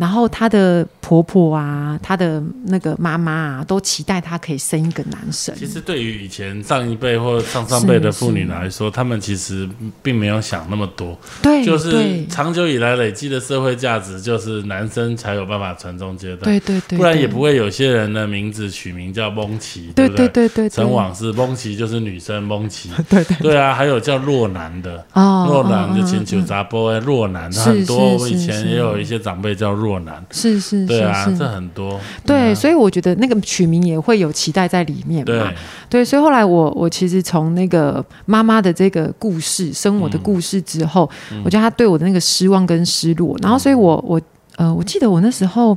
[0.00, 5.54] 然后她的婆婆啊，她的那个妈妈啊，都期待她可以生一个男生。
[5.54, 9.68] 其实对于以前上一辈或上上辈的妇女来说，她们其实
[10.02, 20.26] 并没有想那么多，对，就是长久以来累积的社会价值，就是男生才有办法传宗接代，对对对，不然也不会有些人的名字取名叫蒙奇，对不对？
[20.28, 23.56] 对对，陈往事，蒙奇就是女生蒙奇，对 对对。
[23.60, 35.24] 啊，还有叫若男的，哦，若男就嗯请求嗯杂波哎，若男，很多，是我以前也有一些长辈叫若男，是是对啊，是是这很多，对，嗯所以我觉得那个取名也会有期待在里面嘛。
[35.26, 35.54] 对，
[35.88, 41.10] 对，所以后来我我其实从那个妈妈的这个故事，生我的嗯故事之后，
[41.44, 44.20] 我觉得她对我的那个失望跟失落，然后所以我我
[44.56, 45.76] 呃，我记得我那时候。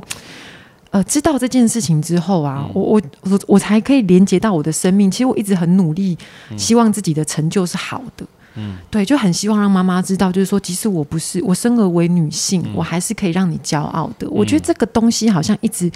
[0.90, 5.10] 呃，知道这件事情之后啊，嗯我我我我才可以连接到我的生命。
[5.10, 6.16] 其实我一直很努力，
[6.56, 8.24] 希望自己的成就是好的。
[8.56, 12.72] 嗯，对，就很希望让妈妈知道，就是说，即使我不是我生而为女性，嗯。
[12.74, 14.28] 我还是可以让你骄傲的。
[14.30, 15.90] 我觉得这个东西好像一直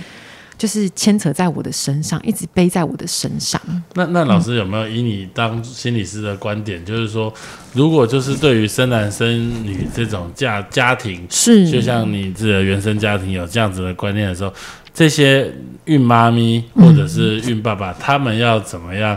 [0.57, 3.61] 就是牵扯在我的身上，一直背在我的身上。
[3.95, 7.33] 那那老师有没有以你当心理师的观点，就是说，
[7.73, 14.53] 如果就是对于生男生女这种家家庭，是，就像你自己的原生家庭有这样子的观念的时候，
[14.93, 15.49] 这些
[15.85, 19.17] 孕妈咪或者是孕爸爸，他们要怎么样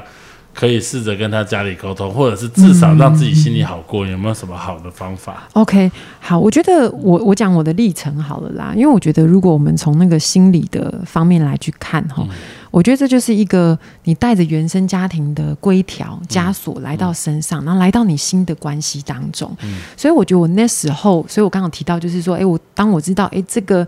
[0.53, 4.05] 可以试着跟他家里沟通，或者是至少让自己心里好过？
[4.05, 12.27] 有没有什么好的方法？OK，好，我觉得我我讲我的历程好了啦，因为我觉得如果我们从那个心理的方面来去看哈，
[12.69, 19.55] 我觉得这就是一个你带着原生家庭的规条枷锁来到身上，然后来到你新的关系当中，
[19.95, 23.87] 所以我觉得我那时候，所以我刚刚有提到就是说，哎，我当我知道，哎，这个。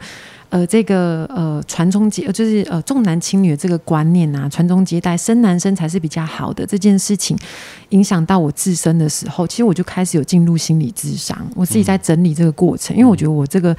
[0.54, 7.36] 呃，这个呃传宗接，呃就是呃重男轻女的这个观念啊，传宗接代，生男生才是比较好的这件事情，
[7.90, 13.76] 影响到我自身的时候，其实我就开始有进入心理智商，我自己在整理这个过程，因为我觉得我这个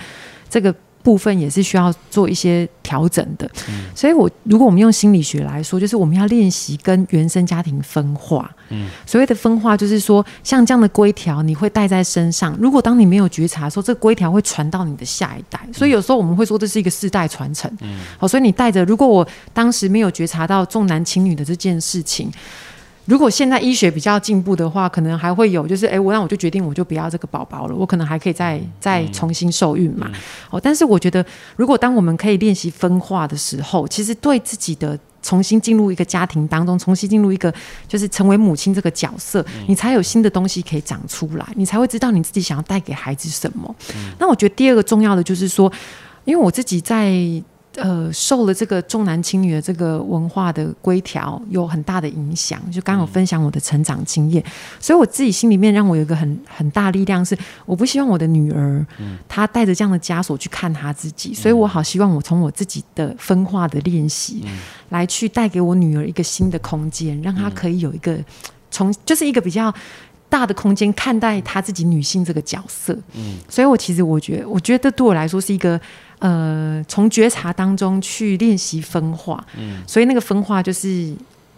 [0.50, 3.84] 这个部分也是需要做一些调整的，嗯。
[3.94, 22.32] 所以我如果我们用心理学来说，就是我们要练习跟原生家庭分化，嗯，所谓的分化就是说，像这样的规条你会带在身上，如果当你没有觉察的时候，这个规条会传到你的下一代，所以有时候我们会说这是一个世代传承，嗯，好，所以你带着，如果我当时没有觉察到重男轻女的这件事情。
[23.06, 30.10] 如果现在医学比较进步的话，可能还会有，就是哎，我那我就决定我就不要这个宝宝了，我可能还可以再再重新受孕嘛。
[30.50, 31.24] 哦，但是我觉得，
[31.56, 37.52] 如果当我们可以练习分化的时候，其实对自己的重新进入一个家庭当中，重新进入一个
[37.86, 43.74] 就是成为母亲这个角色，你才有新的东西可以长出来，你才会知道你自己想要带给孩子什么。
[44.18, 45.70] 那我觉得第二个重要的就是说，
[46.24, 47.12] 因为我自己在。
[47.76, 54.42] 呃，受了这个重男轻女的这个文化的规条有很大的影响，就刚刚有分享我的成长经验，
[54.78, 58.86] 所以我自己心里面让我有一个很很大力量是，我不希望我的女儿，
[59.28, 64.44] 她带着这样的枷锁去看她自己，所以我好希望我从我自己的分化的练习，
[64.90, 68.18] 来去带给我女儿一个新的空间，让她可以有一个
[68.70, 69.74] 从就是一个比较。
[70.26, 75.80] 大的空间看待她自己女性这个角色，嗯，所以我其实我觉得，我觉得对我来说是一个
[76.24, 81.14] 呃，从觉察当中去练习分化，嗯，所以那个分化就是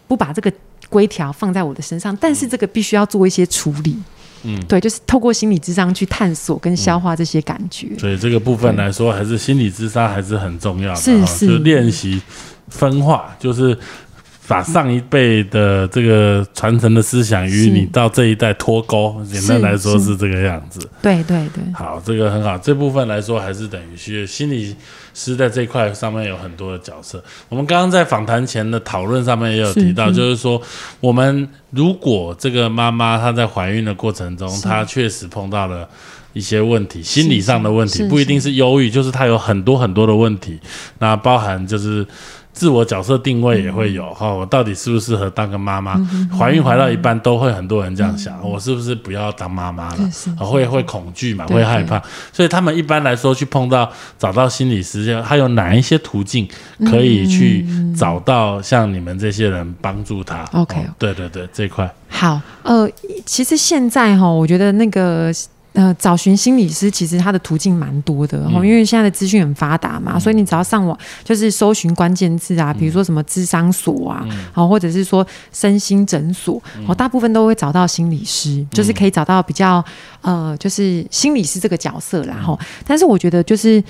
[0.08, 0.52] 不把这个
[0.88, 3.96] 规条放在我的身上，但是这个必须要做一些处理，
[4.42, 11.46] 嗯，对，就是透过心理智商去探索跟消化这些感觉，所以这个部分来说，还是心理智商还是很重要的，哈是是。
[11.46, 12.20] 就练习
[12.68, 13.78] 分化，就是
[14.48, 20.80] 把上一辈的这个传承的思想与你到这一代脱钩，简单来说是是这个样子。
[21.02, 22.56] 对对对，好，这个很好。
[22.58, 24.74] 这部分来说，还是等于是心理
[25.14, 27.22] 师在这一块上面有很多的角色。
[27.48, 30.60] 我们刚刚在访谈前的讨论上面也有提到，就是说，
[31.00, 35.88] 我们如果这个妈妈她在怀孕的过程中，她确实碰到了。
[36.32, 40.60] 一些问题，心理上的问题不一定是忧郁，就是她有很多很多的问题，
[40.98, 42.06] 那包含就是
[42.56, 46.00] 自我角色定位也会有哈、我到底适不适合当个妈妈？
[46.36, 50.10] 怀孕怀到一半都会很多人这样想，我是不是不要当妈妈了？
[50.38, 56.48] 会会恐惧嘛，会害怕，所以他们一般来说去碰到找到心理师，还有哪一些途径
[56.86, 61.94] 可以去找到像你们这些人帮助他？OK 哦对对对，这块。
[62.08, 62.88] 好，呃，
[63.26, 65.30] 其实现在哈，我觉得那个。
[65.76, 79.84] 呃，找寻心理师其实它的途径蛮多的，然后、因为现在的资讯很发达嘛，所以你只要上网就是搜寻关键字啊，比如说什么智商所啊，好、或者是说身心诊所，哦，大部分都会找到心理师，就是可以找到比较
[80.22, 83.84] 呃，就是心理师这个角色啦，哈、但是我觉得就是。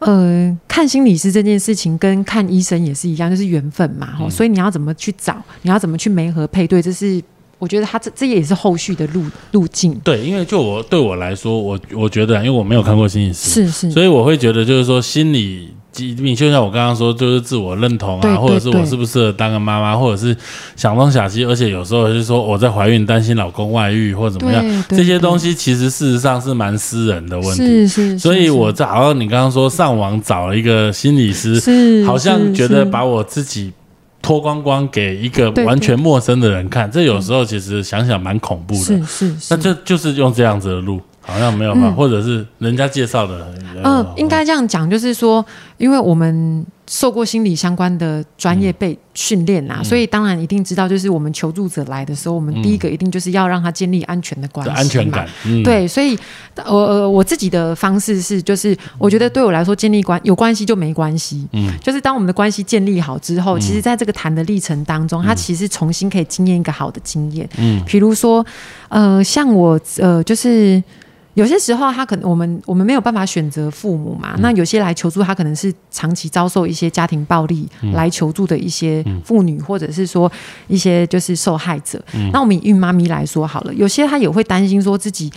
[0.00, 7.22] 呃，看心理师这件事情跟看医生也是一样，就是缘分嘛，吼、所以你要怎么去找，你要怎么去媒合配对，这是
[7.64, 9.94] 我觉得他这这也是后续的路路径。
[10.04, 18.84] 对，因为就我对我来说，我我觉得，因为我没有看过心理师，是是，所以我会觉得就是说心理疾病，就像我刚刚说，就是自我认同啊，对对或者是我对。
[18.84, 20.36] 适不适合当个妈妈，或者是
[20.76, 27.64] 想东想西，而且有时候是说我在怀孕担心老公外遇或怎么样这些东西其实事实上是蛮私人的问题。
[27.64, 33.72] 是是，所以我在好像你刚刚说上网找了一个心理师，是好像是觉得把我自己
[34.24, 38.80] 脱光光给一个完全陌生的人看，这有时候其实想想蛮恐怖的。
[38.80, 43.46] 是是是，那就就是用这样子的路，好像没有办法，或者是人家介绍的。
[43.82, 45.44] 嗯、呃应该这样讲，就是说，
[45.76, 56.16] 因为我们受过心理相关的专业被训练嗯，所以当然一定知道，就是我们求助者来的时候，我们第一个一定就是要让他建立安全的关系嘛，安全感，嗯，对，所以
[56.66, 61.46] 我呃我自己的方式是，就是我觉得对我来说，建立关有关系就没关系。
[61.52, 67.48] 嗯，就是当我们的关系建立好之后，其实在这个谈的历程当中，他其实重新可以经验一个好的经验。
[67.58, 68.44] 嗯，比如说，
[68.88, 70.82] 呃，像我呃，就是。
[71.34, 74.34] 有些时候，他可能我们我们没有办法选择父母嘛。
[74.38, 80.30] 那有些来求助，他可能是长期遭受一些家庭暴力来求助的一些妇女，或者是说
[80.68, 82.02] 一些就是受害者。
[82.32, 85.30] 那我们以孕妈咪来说好了，有些她也会担心说自己。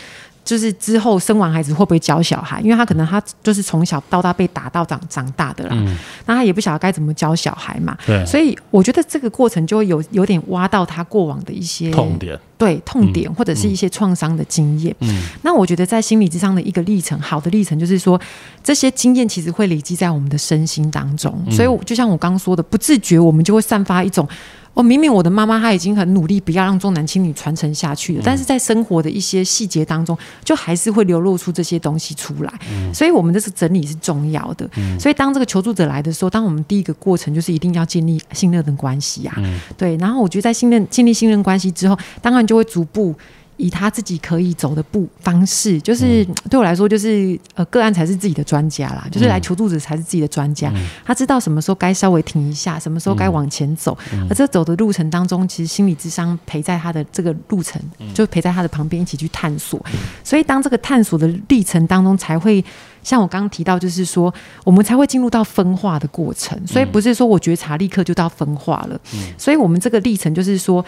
[0.47, 2.62] 就是之后生完孩子会不会教小孩？
[2.62, 5.75] 因为他可能他就是从小到大被打到长长大的啦，
[6.25, 7.97] 那他也不晓得该怎么教小孩嘛。
[8.05, 14.95] 对，所以我觉得这个过程就会有有点挖到他过往的一些痛点，对痛点或者是一些创伤的经验。
[15.01, 18.17] 嗯那我觉得在心理之上的一个历程，好的历程就是说，
[18.63, 21.38] 这些经验其实会累积在我们的身心当中。
[21.45, 24.25] 嗯所以就像我刚刚说的，不自觉我们就会散发一种。
[24.78, 32.54] 哦，明明我的妈妈她已经很努力，不要让重男轻女传承下去了，但是在生活的一些细节当中，就还是会流露出这些东西出来。
[32.94, 34.70] 所以，我们这是整理是重要的。
[35.00, 39.36] 所以，当这个求助者来的时候，当我们第一个过程就是一定要建立信任的关系啊。
[39.76, 43.16] 对，然后我觉得在信任建立信任关系之后，当然就会逐步。
[43.58, 50.72] 以他自己可以走的步方式，就是、对我来说，就是呃，个案才是自己的专家啦，就是来求助者才是自己的专家。
[51.04, 53.98] 他知道什么时候该稍微停一下，什么时候该往前走。
[54.30, 57.82] 而这走的路程当中，其实心理智商陪在他的这个路程，
[58.13, 59.84] 就陪在他的旁边一起去探索。
[60.24, 62.63] 所以，当这个探索的历程当中，才会
[63.02, 64.32] 像我刚刚提到，就是说，
[64.63, 66.56] 我们才会进入到分化的过程。
[66.67, 69.00] 所以，不是说我觉察立刻就到分化了。
[69.36, 70.86] 所以我们这个历程就是说。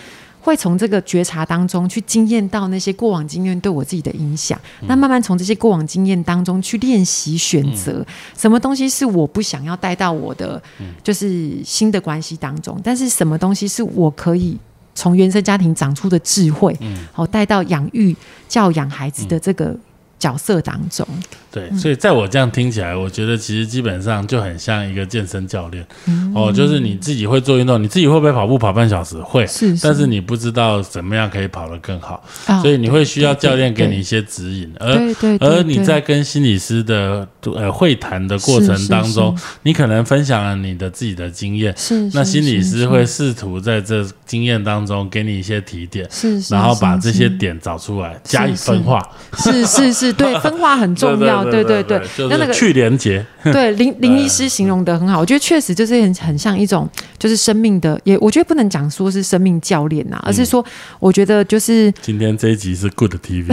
[0.50, 8.04] 会从这个觉察当中去经验到那些过往经验对我自己的影响，那慢慢从这些过往经验当中去练习选择，
[8.36, 10.62] 什么东西是我不想要带到我的
[11.04, 14.58] 就是新的关系当中，但是什么东西是我可以
[14.96, 16.76] 从原生家庭长出的智慧，
[17.12, 18.16] 好带到养育
[18.48, 19.78] 教养孩子的这个
[20.20, 21.08] 角色当中。
[21.52, 26.32] 对，所以在我这样听起来，我觉得其实基本上就很像一个健身教练、嗯。
[26.36, 29.20] 哦，就是你自己会做运动，你自己会不会跑步跑半小时？
[29.22, 29.84] 会，是是。
[29.84, 49.02] 但是你不知道怎么样可以跑得更好，啊所以你会需要教练给你一些指引，而对而你在跟心理师的呃会谈的过程当中，你可能分享了你的自己的经验，是那心理师会试图在这经验当中给你一些提点，是是，然后把这些点找出来，加以分化。
[49.38, 53.26] 是是是，对， 分化很重要，对对对那那个去连接。
[53.54, 60.64] 对 林林医师形容的很好，我觉得确实就是很很像一种就是生命的，也我觉得不能讲说是生命教练呐、而是说
[61.00, 63.46] 我觉得就是今天这一集是 Good TV，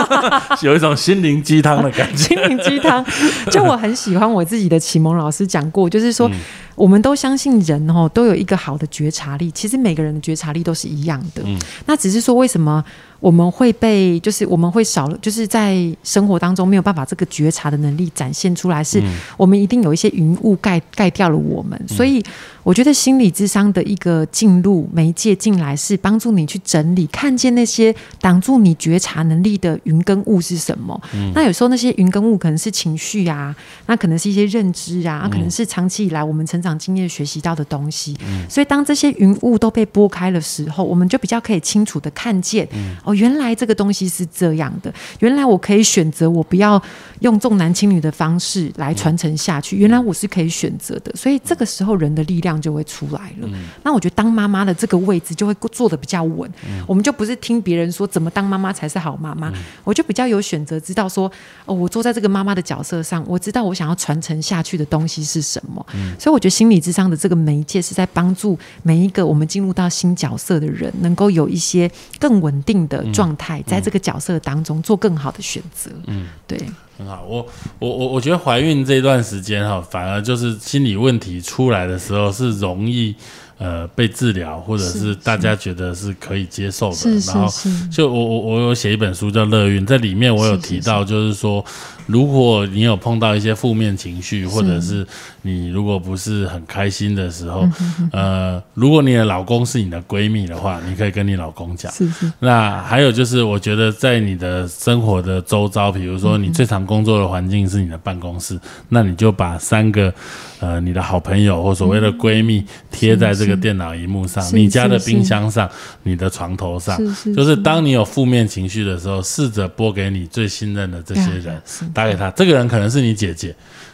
[0.62, 2.16] 有一种心灵鸡汤的感觉。
[2.16, 3.04] 心灵鸡汤。
[3.50, 6.30] 就我很喜欢我自己的启蒙老师讲过，就是说。
[6.74, 11.42] 我们都相信人哦都有一个好的觉察力，其实每个人的觉察力都是一样的。
[11.44, 12.84] 嗯那只是说为什么
[13.20, 21.80] 我们会被，就是我们会少了，就是在生活当中没有办法这个觉察的能力展现出来，是嗯我们一定有一些云雾盖盖掉了我们。
[21.86, 22.22] 所以
[22.64, 31.00] 我觉得心理智商的一个进入媒介进来，是帮助你去整理，看见那些挡住你觉察能力的云跟雾是什么。
[31.34, 33.54] 那有时候那些云跟雾可能是情绪啊，
[33.86, 38.16] 那可能是一些认知啊，可能是长期以来我们成长经验学习到的东西。
[38.48, 42.68] 所以当这些云雾都被拨开的时候，我们就比较可以清楚的看见，
[43.04, 46.80] 哦，原来这个东西是这样的，原来我可以选择我不要
[47.20, 51.12] 用重男轻女的方式来传承下去，原来我是可以选择的。
[51.14, 53.48] 所以这个时候人的力量就会出来了。
[53.82, 56.50] 那我觉得当妈妈的这个位置就会做的比较稳，
[56.86, 59.52] 我们就不是听别人说怎么当妈妈才是好妈妈，
[59.84, 61.30] 我就比较有选择，知道说
[61.64, 65.84] 哦，我坐在这个妈妈的角色上，我知道我想要传承下去的东西是什么。
[66.18, 71.90] 所以我觉得心理智商的这个媒介是在帮助每一个我们进入到新角色的人，能够有一些
[72.20, 75.90] 更稳定的状态，在这个角色当中做更好的选择。
[76.06, 76.58] 嗯，对，
[76.98, 77.46] 很好，我
[77.78, 83.16] 我我我觉得怀孕这段时间哈，反而就是心理问题出来的时候是容易
[83.62, 87.10] 呃被治疗，或者是是大家觉得是可以接受的。
[87.26, 87.88] 然后是。
[87.88, 91.64] 就我我我有写一本书叫《乐运》，在里面我有提到，就是说，
[92.06, 95.06] 如果你有碰到一些负面情绪，或者是。
[95.44, 97.68] 你如果不是很开心的时候，
[98.12, 101.90] 呃，如果你的老公是你的闺蜜的话，你可以跟你老公讲。
[101.90, 102.32] 是是。
[102.38, 108.56] 那还有就是，我觉得在你的生活的周遭，比如说你最常工作的环境是你的办公室，
[108.88, 110.14] 那你就把三个
[110.62, 115.68] 呃你的好朋友或所谓的闺蜜贴在这个电脑荧幕上，你家的冰箱上，
[116.04, 116.96] 你的床头上，
[117.34, 121.60] 就是当你有负面情绪的时候，试着拨给你最信任的这些人，
[121.92, 122.30] 打给他。
[122.30, 123.52] 这个人可能是你姐姐，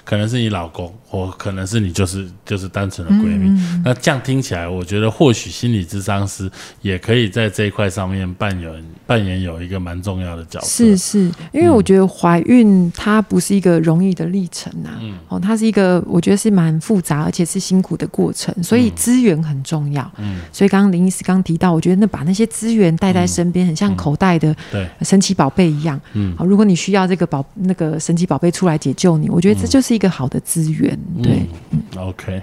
[0.09, 3.47] 可能是你老公，或可能是你就是就是单纯的闺蜜。
[3.51, 6.51] 嗯那这样听起来，我觉得或许心理咨商师
[6.81, 10.67] 也可以在这一块上面扮演扮演有一个蛮重要的角色。
[10.67, 11.19] 是是，
[11.53, 15.15] 因为我觉得怀孕它不是一个容易的历程呐、嗯。
[15.29, 20.11] 哦，它是一个我觉得是蛮复杂而且是辛苦的过程，所以资源很重要。
[20.17, 26.01] 嗯，所以刚刚林医师刚提到，我觉得那把那些资源带在身边，很像口袋的对，神奇宝贝一样。
[26.15, 26.35] 嗯。
[26.35, 30.97] 好，如果你需要这个宝那个神奇宝贝出来解救你，我觉得这就是一个好的资源。
[31.21, 32.41] 对，嗯 OK，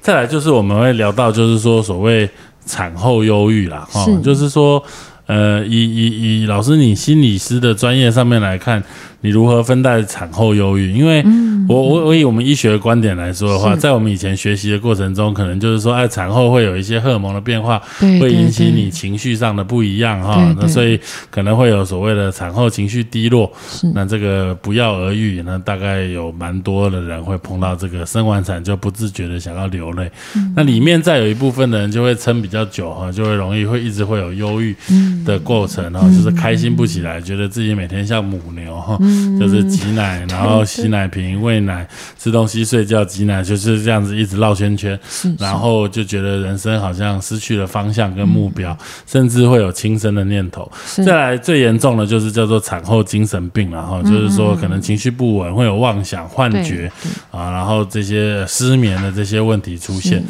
[0.00, 2.28] 再来就是我们会聊到，就是说所谓
[2.66, 4.82] 产后忧郁啦，哈，就是说，
[5.26, 8.82] 呃，以以以老师你心理师的专业上面来看，
[9.22, 10.92] 你如何分待产后忧郁？
[10.92, 11.24] 因为
[11.68, 20.98] 我我我以我们医学的观点来说的话，在我们以前学习的过程中，可能就是说，哎，产后会有一些荷尔蒙的变化，会引起你情绪上的不一样哈那所以
[21.30, 23.50] 可能会有所谓的产后情绪低落，
[23.94, 30.52] 那这个不药而愈，那大概有蛮多的人会碰到这个生完产就不自觉的想要流泪，嗯。
[30.56, 35.22] 那里面再有一部分的人就会撑比较久哈，就会容易会一直会有忧郁嗯。
[35.24, 41.86] 的过程哈，就是开心不起来，觉得自己每天像母牛哈，嗯就是挤奶，然后吸奶瓶、喂奶、
[42.18, 44.98] 吃东西、睡觉、挤奶，就是这样子一直绕圈圈，
[45.38, 50.70] 然后就觉得人生好像失去了方向跟目标，甚至会有轻生的念头。
[51.04, 56.90] 再来最严重的就是叫做产后精神病然后，就是说可能情绪不稳，会有妄想、幻觉
[57.30, 60.22] 啊，然后这些失眠的这些问题出现。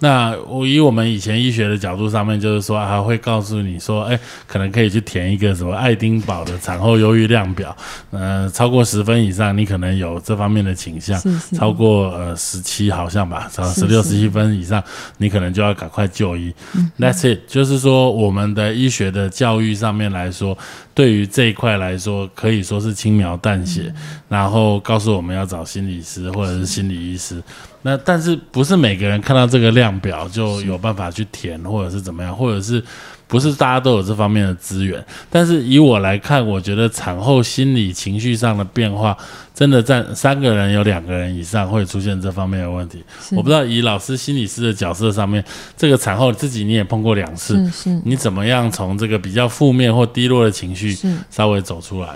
[0.00, 7.74] 那我以我们以前医学的角度上面，就是说还会告诉你说，哎，可能可以去填一个什么爱丁堡的产后忧郁量表，
[8.10, 14.82] 呃，超过十分以上，你可能有这方面的倾向；是是超过呃十七好像吧，超十六、是十七分以上，
[15.16, 16.54] 你可能就要赶快就医。
[16.98, 20.56] That's 嗯 it，就是说我们的医学的教育上面来说，
[20.94, 23.94] 对于这一块来说，可以说是轻描淡写，嗯
[24.28, 27.42] 然后告诉我们要找心理师或者是心理医师。
[27.82, 32.82] 那但是不是每个人看到这个量表就有办法去填，或者是怎么样，或者是
[33.26, 35.04] 不是大家都有这方面的资源？
[35.28, 39.16] 但是以我来看，我觉得产后心理情绪上的变化，
[39.54, 43.02] 真的占三个人有两个人以上会出现这方面的问题。
[43.32, 45.44] 我不知道以老师心理师的角色上面，
[45.76, 47.60] 这个产后自己你也碰过两次，
[48.04, 50.96] 你怎么样从这个比较负面或低落的情绪。
[51.30, 52.08] 稍微走出来？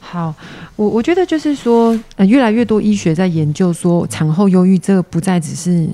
[0.00, 0.34] 好，
[0.76, 5.86] 我我觉得就是说，呃，越来越多医学在研究说，产后忧郁这个不再只是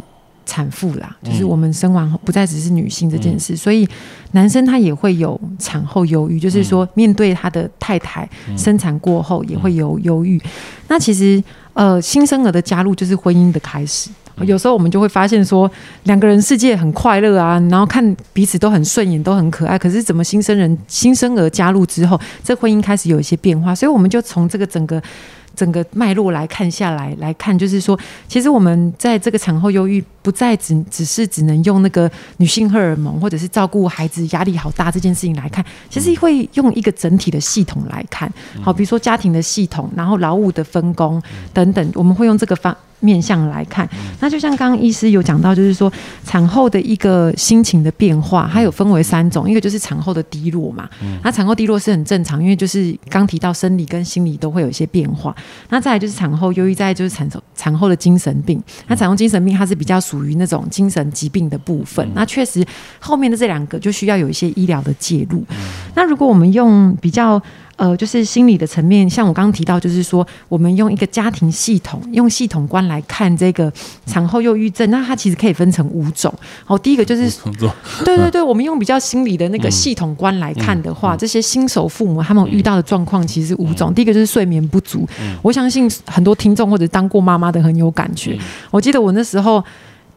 [0.47, 3.89] 产妇啦，嗯就是我们生完后不再只是女性这件事，所以
[4.33, 10.41] 男生他也会有产后忧郁，就是嗯说面对他的太太生产过后也会有忧郁。
[10.89, 11.43] 那其实
[11.73, 14.11] 呃，新生儿的加入就是婚姻的开始。
[14.11, 15.71] 嗯有时候我们就会发现说，
[16.03, 19.79] 两个人世界很快乐啊，然后看彼此都很顺眼，都很可爱。
[19.79, 25.01] 可是怎么新生人、新生儿加入之后，这婚姻开始有一些变化，所以我们就从这个整个
[25.55, 27.99] 整个脉络来看下来，来看就是说，
[28.29, 38.33] 其实我们在这个产后忧郁，不再只只是只能用那个女性荷尔蒙或者是照顾孩子压力好大这件事情来看，其实会用一个整体的系统来看。
[38.63, 42.77] 好，比如说家庭的系统，然后劳务的分工等等，我们会用这个方。
[43.05, 43.89] 面向来看，
[44.19, 45.93] 那就像刚刚医师有讲到，就是说
[46.25, 50.89] 产后的一个心情的变化，它有分为三种，一个就是产后的低落嘛，
[51.23, 55.37] 那产后低落是很正常，因为就是刚提到生理跟心理都会有一些变化。
[55.69, 58.63] 那再来就是产后忧郁，再就是产产后的精神病。
[58.87, 62.09] 那产后精神病它是比较属于那种精神疾病的部分。
[62.15, 62.65] 那确实
[62.99, 65.45] 后面的这两个就需要有一些医疗的介入。
[65.95, 67.41] 那如果我们用比较。
[67.77, 73.73] 呃，就是心理的层面，像我刚刚提到，就是说，我们用一个家庭系统，用系统观来看这个
[74.07, 76.33] 产后忧郁症，那它其实可以分成五种。
[76.65, 77.29] 好，第一个就是，
[78.05, 83.93] 对对对，我们用比较心理的那个系统观来看的话，这些新手父母他们遇到的状况其实五种。
[83.93, 85.09] 第一个就是睡眠不足，
[85.43, 88.39] 我相信很多听众或者当过妈妈的很有感觉。
[88.71, 89.65] 我记得我那时候。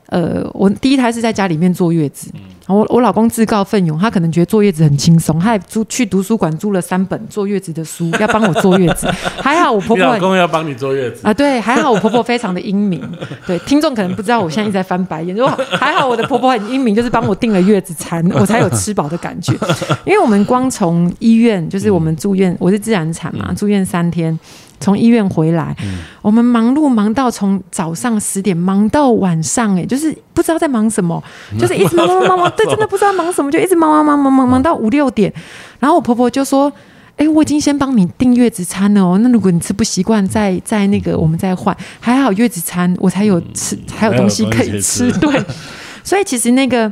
[0.08, 2.32] 呃，我第一胎是在家里面坐月子，
[2.68, 9.06] 我我老公自告奋勇，他可能觉得坐月子很轻松，他还租去图书馆租了三本坐月子的书， 要帮我坐月子。
[9.42, 13.02] 还好我婆婆老公要帮你坐月子啊，对，还好我婆婆非常的英明。
[13.46, 15.46] 对，听众可能不知道，我现在一直在翻白眼，就
[15.78, 19.52] 还好我的婆婆很英明，就是帮我订了月子餐，我才有吃饱的感觉。
[20.06, 24.38] 因为我们光从医院，就是我们住院，我是自然产嘛，住院三天。
[24.80, 25.76] 从医院回来，
[26.22, 31.22] 我们忙碌忙到从早上十点忙到晚上，哎，就是不知道在忙什么，
[31.60, 35.34] 就是一直忙忙忙 忙，对，真的不知道忙什么，就一直忙忙忙忙忙忙到五六点。
[35.80, 36.72] 然后我婆婆就说
[37.18, 41.76] ：“哎，我已经先帮你订月子餐了哦，那如果你吃不习惯，再再那个我们再换。
[42.00, 45.12] 还好月子餐我才有吃，还有东西可以吃。
[45.20, 45.44] 对，
[46.04, 46.92] 所以其实那个。”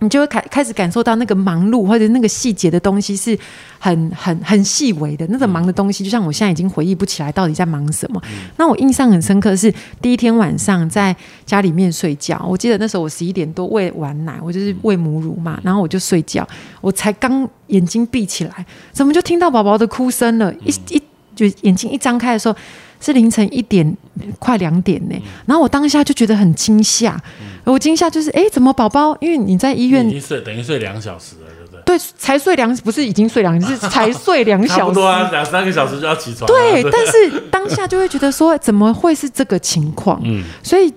[0.00, 3.38] 你就会开开始感受到那个忙碌或者那个细节的东西是
[3.78, 8.20] 很很很细微的，那个忙的东西，就像我现在已经回忆不起来到底在忙什么。
[8.56, 16.48] 那我印象很深刻是第一天晚上在家里面睡觉，我记得那时候我十一点多喂完奶，我就是喂母乳嘛，然后我就睡觉，
[16.80, 20.52] 我才刚眼睛闭起来，怎么就听到宝宝的哭声了？
[20.64, 21.02] 一一
[21.36, 22.56] 就眼睛一张开的时候。
[23.00, 23.96] 是凌晨一点
[24.38, 25.14] 快两点呢，
[25.46, 27.18] 然后我当下就觉得很惊吓，
[27.64, 29.16] 我惊吓就是哎，怎么宝宝？
[29.20, 31.82] 因为你在医院已经睡等于睡两小时了，对不对？
[31.84, 36.46] 对，才睡两不是已经睡两是才睡两小时， 差不多啊，两三个小时就要起床。
[36.46, 40.20] 对，但是当下就会觉得说，怎么会是这个情况？
[40.24, 40.92] 嗯，所以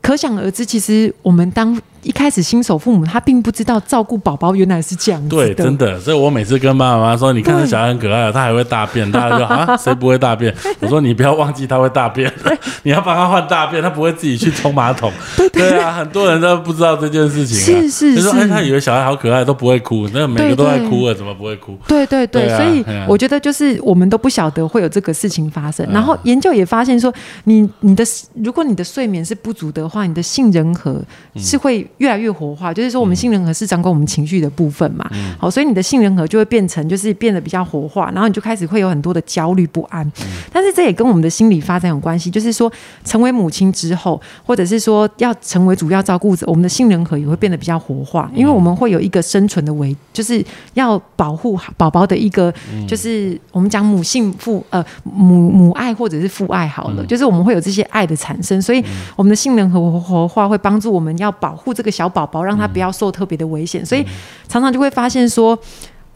[0.00, 1.80] 可想而知，其实我们当。
[2.02, 6.00] 一开始新手父母他并不知道照顾宝宝原来是这样子的，对，真的。
[6.00, 10.54] 所以我每次跟妈妈说：“你看这小孩很可爱，他还会大便。”大家说啊， 谁不会大便？
[10.80, 12.32] 我说你不要忘记他会大便，
[12.84, 15.12] 你要帮他换大便，他不会自己去冲马桶。
[15.52, 17.58] 对啊，很多人都不知道这件事情。
[17.58, 21.76] 是是是，哎，他以为小孩好可爱都不会哭，那每个都在哭了，怎么不会哭？
[21.86, 25.86] 对对对，所以我觉得就是我们都不晓得会有这个事情发生。
[25.90, 27.12] 然后研究也发现说，
[27.44, 28.02] 你你的
[28.42, 30.98] 如果你的睡眠是不足的话，你的杏仁核
[31.36, 31.86] 是会。
[31.98, 40.10] 越来越活化，就是说我们杏仁核是掌管我们情绪的部分嘛，好，所以你的杏仁核就会变成就是变得比较活化，然后你就开始会有很多的焦虑不安。
[40.52, 42.70] 但是这也跟我们的心理发展有关系，就是说
[43.04, 52.52] 成为母亲之后，或者是说要成为主要照顾者，我们的杏仁核也会变得比较活化，因为我们会有一个生存的维，就是要保护宝宝的一个，
[52.88, 58.82] 就是我们讲母性父呃母母爱或者是父爱好了，就是我们会有这些爱的产生，所以
[59.16, 64.04] 我们的杏仁核活化会帮助我们要保护这个小宝宝，让他不要受特别的危险，所以
[64.46, 65.58] 常常就会发现说。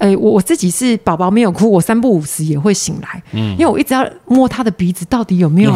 [0.05, 5.73] 哎，我我自己是宝宝没有哭，我三不五时也会醒来，嗯，因为我一直要摸他的鼻子，到底有没有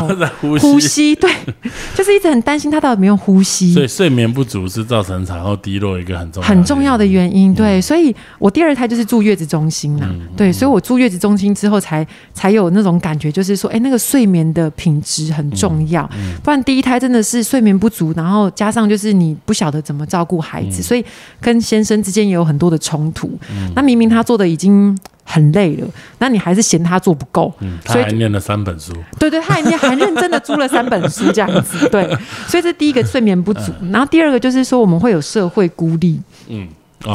[0.61, 1.15] 呼吸？
[1.15, 1.31] 对，
[1.97, 3.73] 就是一直很担心他到底有没有呼吸。
[3.73, 7.55] 所以睡眠不足是造成产后低落一个很重很重要的原因。
[7.55, 10.07] 对，所以我第二胎就是住月子中心呐，
[10.37, 16.07] 对，所以我住月子中心之后才才有那种感觉，就是说，哎，那个睡眠的品质很重要，
[16.43, 21.03] 不然第一胎真的是睡眠不足，然后加上就是你不晓得怎么照顾孩子，所以
[21.41, 23.31] 跟先生之间也有很多的冲突。
[23.75, 24.09] 那明明。
[24.09, 25.87] 他做的已经很累了，
[26.19, 28.93] 那你还是嫌他做不够，嗯，他还念了三本书。
[29.19, 31.89] 对对，他还念， 还认真的租了三本书这样子。
[31.91, 32.09] 对，
[32.47, 36.19] 所以这第一个睡眠不足，然后第二个就是说我们会有社会孤立。
[36.49, 36.67] 嗯，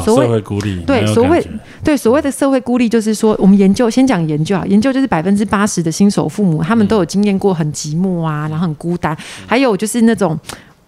[0.06, 0.82] 社会孤立。
[0.86, 1.44] 对，所谓
[1.84, 10.40] 对所谓的社会孤立，就是说我们研究先讲研究啊，研究就是百分之八十的新手父母，他们都有经验过很寂寞啊，然后很孤单，还有就是那种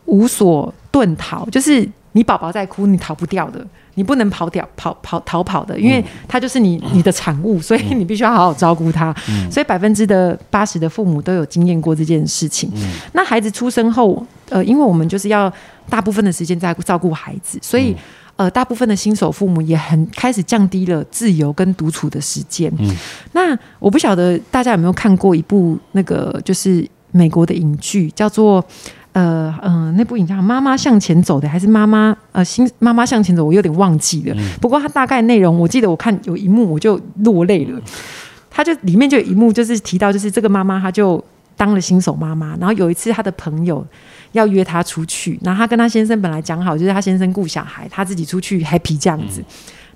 [0.06, 3.66] 无所遁逃，就是你宝宝在哭，你逃不掉的。
[3.96, 9.14] 你不能跑掉、跑跑逃跑的，因为它就是你你的产物，所以你必须要好好照顾它。
[9.50, 12.72] 所以百分之的八十的父母都有经验过这件事情。
[13.14, 15.52] 那孩子出生后，呃，因为我们就是要
[15.90, 17.96] 大部分的时间在照顾孩子，所以
[18.36, 22.72] 呃，大部分的新手父母也很开始降低了自由跟独处的时间。
[22.78, 22.96] 嗯
[23.32, 28.64] 那我不晓得大家有没有看过一部那个就是美国的影剧，叫做。
[29.16, 34.36] 呃嗯、呃那部影叫《妈妈向前走》的，还是妈妈呃新妈妈向前走，我有点忘记了。
[34.60, 37.82] 不过它大概内容，我记得我看有一幕我就落泪了。
[38.58, 41.22] 他就里面就有一幕，就是提到，就是这个妈妈，她就
[41.58, 42.56] 当了新手妈妈。
[42.58, 43.86] 然后有一次，她的朋友
[44.32, 49.44] 要约她出去，然后她跟她先生本来讲好，就是她先生顾小孩，她自己出去 happy 这样子。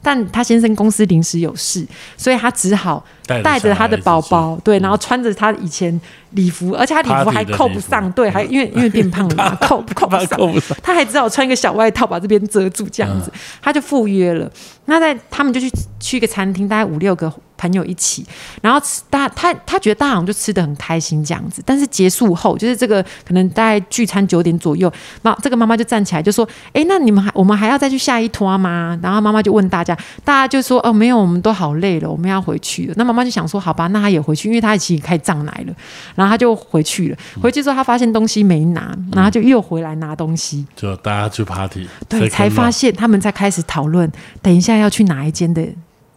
[0.02, 1.86] 但她先生公司临时有事，
[2.18, 6.00] 所以她只好带着她的宝宝，对，然后穿着她以前
[6.32, 13.32] 礼服，而且她礼服还扣不上，对，还因为 因为变胖了嘛，扣扣不上，扣不上，她还只好穿一个小外套把这边遮住，这样子，
[13.62, 14.50] 她就赴约了。
[14.86, 18.26] 那在他们就去去一个餐厅，大概五六个朋友一起，
[18.62, 21.62] 然后吃大他他觉得大家好像就吃的很开心这样子。
[21.66, 24.92] 但是结束后，就是这个可能大概聚餐九点左右，
[25.22, 29.94] 妈这个妈妈就站起来就说：“哎，那你们还我们还要再去下一拖吗？”然后妈妈就问大家，
[30.24, 35.74] 大家就说：“哦，没有，我们都好累了，我们要回去了。”那妈妈就想说：“好吧，那她也回去，因为她已经开始胀奶了。”
[36.16, 37.18] 然后她就回去了。
[37.42, 40.66] 回去之后，她发现东西没拿，然后就又回来拿东西。
[40.76, 44.10] 就大家去 party，对，才发现他们在开始讨论，
[44.42, 45.66] 等一下要去哪一间的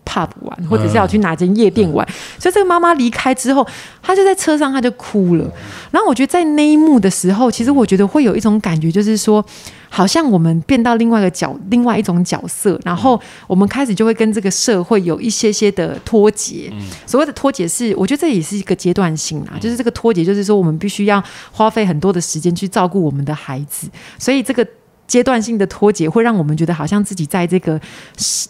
[0.04, 2.06] pub 玩，或者是要去哪间夜店玩。
[2.38, 3.66] 所以这个妈妈离开之后，
[4.02, 5.50] 她就在车上，她就哭了。
[5.90, 9.44] 然后我觉得在那一幕的时候，其实我觉得会有一种感觉，就是说，
[9.88, 16.72] 好像我们变到另外一个角，另外一种角色，然后我们开始就会跟这个社会有一些些的脱节。
[17.06, 23.88] 所谓的脱节是，我觉得这也是一个阶段性啊，就是这个脱节，就是说我们必须要花费很多的时间去照顾我们的孩子，
[24.18, 24.66] 所以这个。
[25.12, 27.78] 阶段性的脱节会让我们觉得好像自己在这个，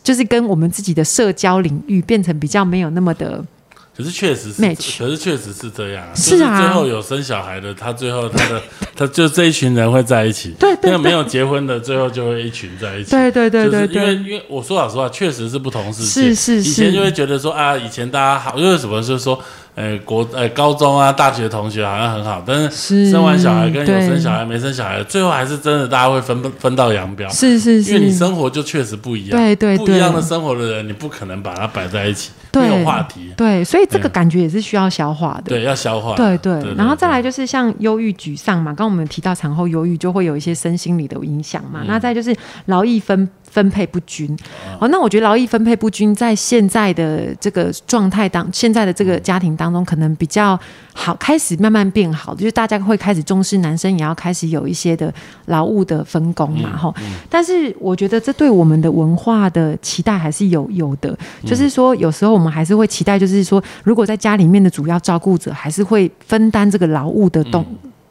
[0.05, 3.45] 就是跟我们自己的社交领域变成比较没有那么的。
[3.97, 6.15] 可是确实是，Match 可是确实是这样、啊。
[6.15, 8.63] 是啊就是最后有生小孩的，他最后他的
[8.95, 10.55] 他就这一群人会在一起。
[10.57, 13.11] 对对那个没有结婚的，最后就会一群在一起。
[13.11, 16.33] 对对对对就是因为，因为我说老实话，确实是不同世界。
[16.33, 19.37] 是是以前是就会觉得说啊，以前大家好，因为什么就是说，
[19.75, 27.27] 呃，国呃高中啊、大学同学好像很好，但是是生完小孩跟有生小孩没生小孩，最后还是真的大家会分分道扬镳。
[27.31, 27.95] 是是是。
[27.95, 35.45] 因为你，生活就确实不一样，对对不一样的生活的人，你不可能把它摆在一起，对没有话题，对，所以这个感觉也是需要消化的。
[35.49, 36.61] 对，要消化，对对。
[36.61, 41.81] 对，然后再来就是像忧郁、沮丧嘛，刚刚我们提到产后忧郁就会有一些身心理的影响嘛。
[41.87, 44.35] 那再就是劳逸分分配不均，
[44.81, 50.59] 哦，那我觉得劳逸分配不均在现在的这个状态当，现在的这个家庭当中可能比较
[50.95, 55.13] 好，开始慢慢变好，就是大家会开始重视男生也要开始有一些的
[55.47, 56.95] 劳务的分工嘛，哈、
[57.29, 67.63] 但是我觉得这对我们的文化的期待还是有有的，就是说有时候我们还是会期待，就是说如果在家里面的主要照顾者还是会分担这个劳务的东。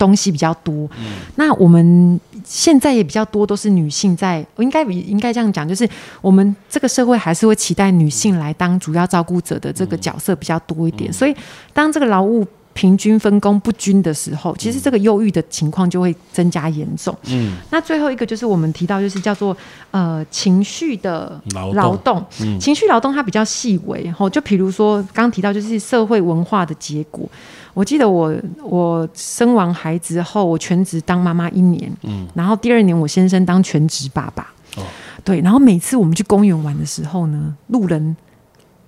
[0.02, 1.06] 东西比较多，嗯。
[1.36, 5.88] 那我们现在也比较多都是女性在，我应该比应该这样讲，就是
[6.22, 11.36] 我们这个社会还是会期待女性来当主要照顾者的这个角色比较多一点，所以
[11.72, 12.44] 当这个劳务
[12.74, 17.16] 平均分工不均的时候，其实这个忧郁的情况就会增加严重。
[17.28, 19.56] 嗯，那最后一个就是我们提到，就是叫做
[19.92, 22.26] 呃情绪的劳劳动。
[22.40, 27.30] 嗯，情绪劳动它比较细微，吼，就比如说刚提到就是社会文化的结果。
[27.74, 34.48] 我记得我我生完孩子后，我全职当妈妈一年，嗯，然后第二年我先生当全职爸爸，
[34.78, 34.84] 哦。
[35.24, 38.16] 对，然后每次我们去公园玩的时候呢，路人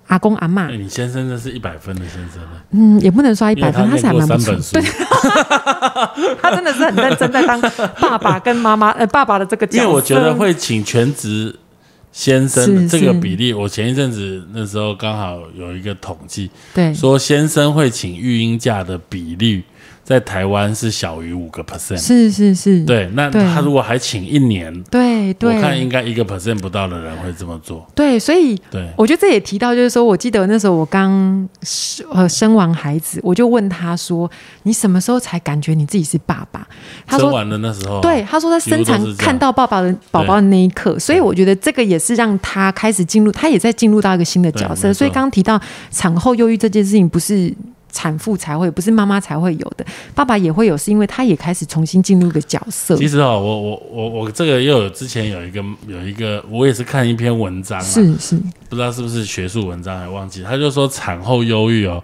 [0.08, 4.82] 阿公阿嬷哎，，你先生那是一百分的先生呢，嗯，也不能说一百分，他是还蛮不错对，，
[6.42, 7.60] 他真的是很认真在当
[8.00, 11.56] 爸爸跟妈妈呃爸爸的这个角色，因为我觉得会请全职
[12.14, 16.94] 先生是这个比例，我前一阵子那时候刚好有一个统计，对。
[16.94, 19.64] 说先生会请育婴假的比率
[20.04, 21.96] 在台湾是小于五个 percent。
[21.96, 27.84] 是是是，对，那他如果还请一年，对对，我看应该一个 percent 不到的人会这么做。
[27.94, 34.30] 对，所以对，我觉得这也提到，就是说我记得那时候我刚生呃生完孩子，我就问他说
[34.64, 36.68] ：“你什么时候才感觉你自己是爸爸？”
[37.06, 44.92] 他说生完了那时候，：“对，他说他生产看到爸爸的宝宝的那一刻，所以我觉得这个也是让他开始进入，他也在进入到一个新的角色。
[44.92, 47.52] 所以刚刚提到产后忧郁这件事情，不是。”
[47.94, 52.96] 产妇才会，不是妈妈才会有的，爸爸也会有，是因为他也开始重新进入一个角色。
[52.96, 58.36] 其实哦，我我我我这个又有之前有一个有一个，我也是看一篇文章啊，是是，
[58.68, 62.02] 不知道是不是学术文章还忘记，他就说产后忧郁哦，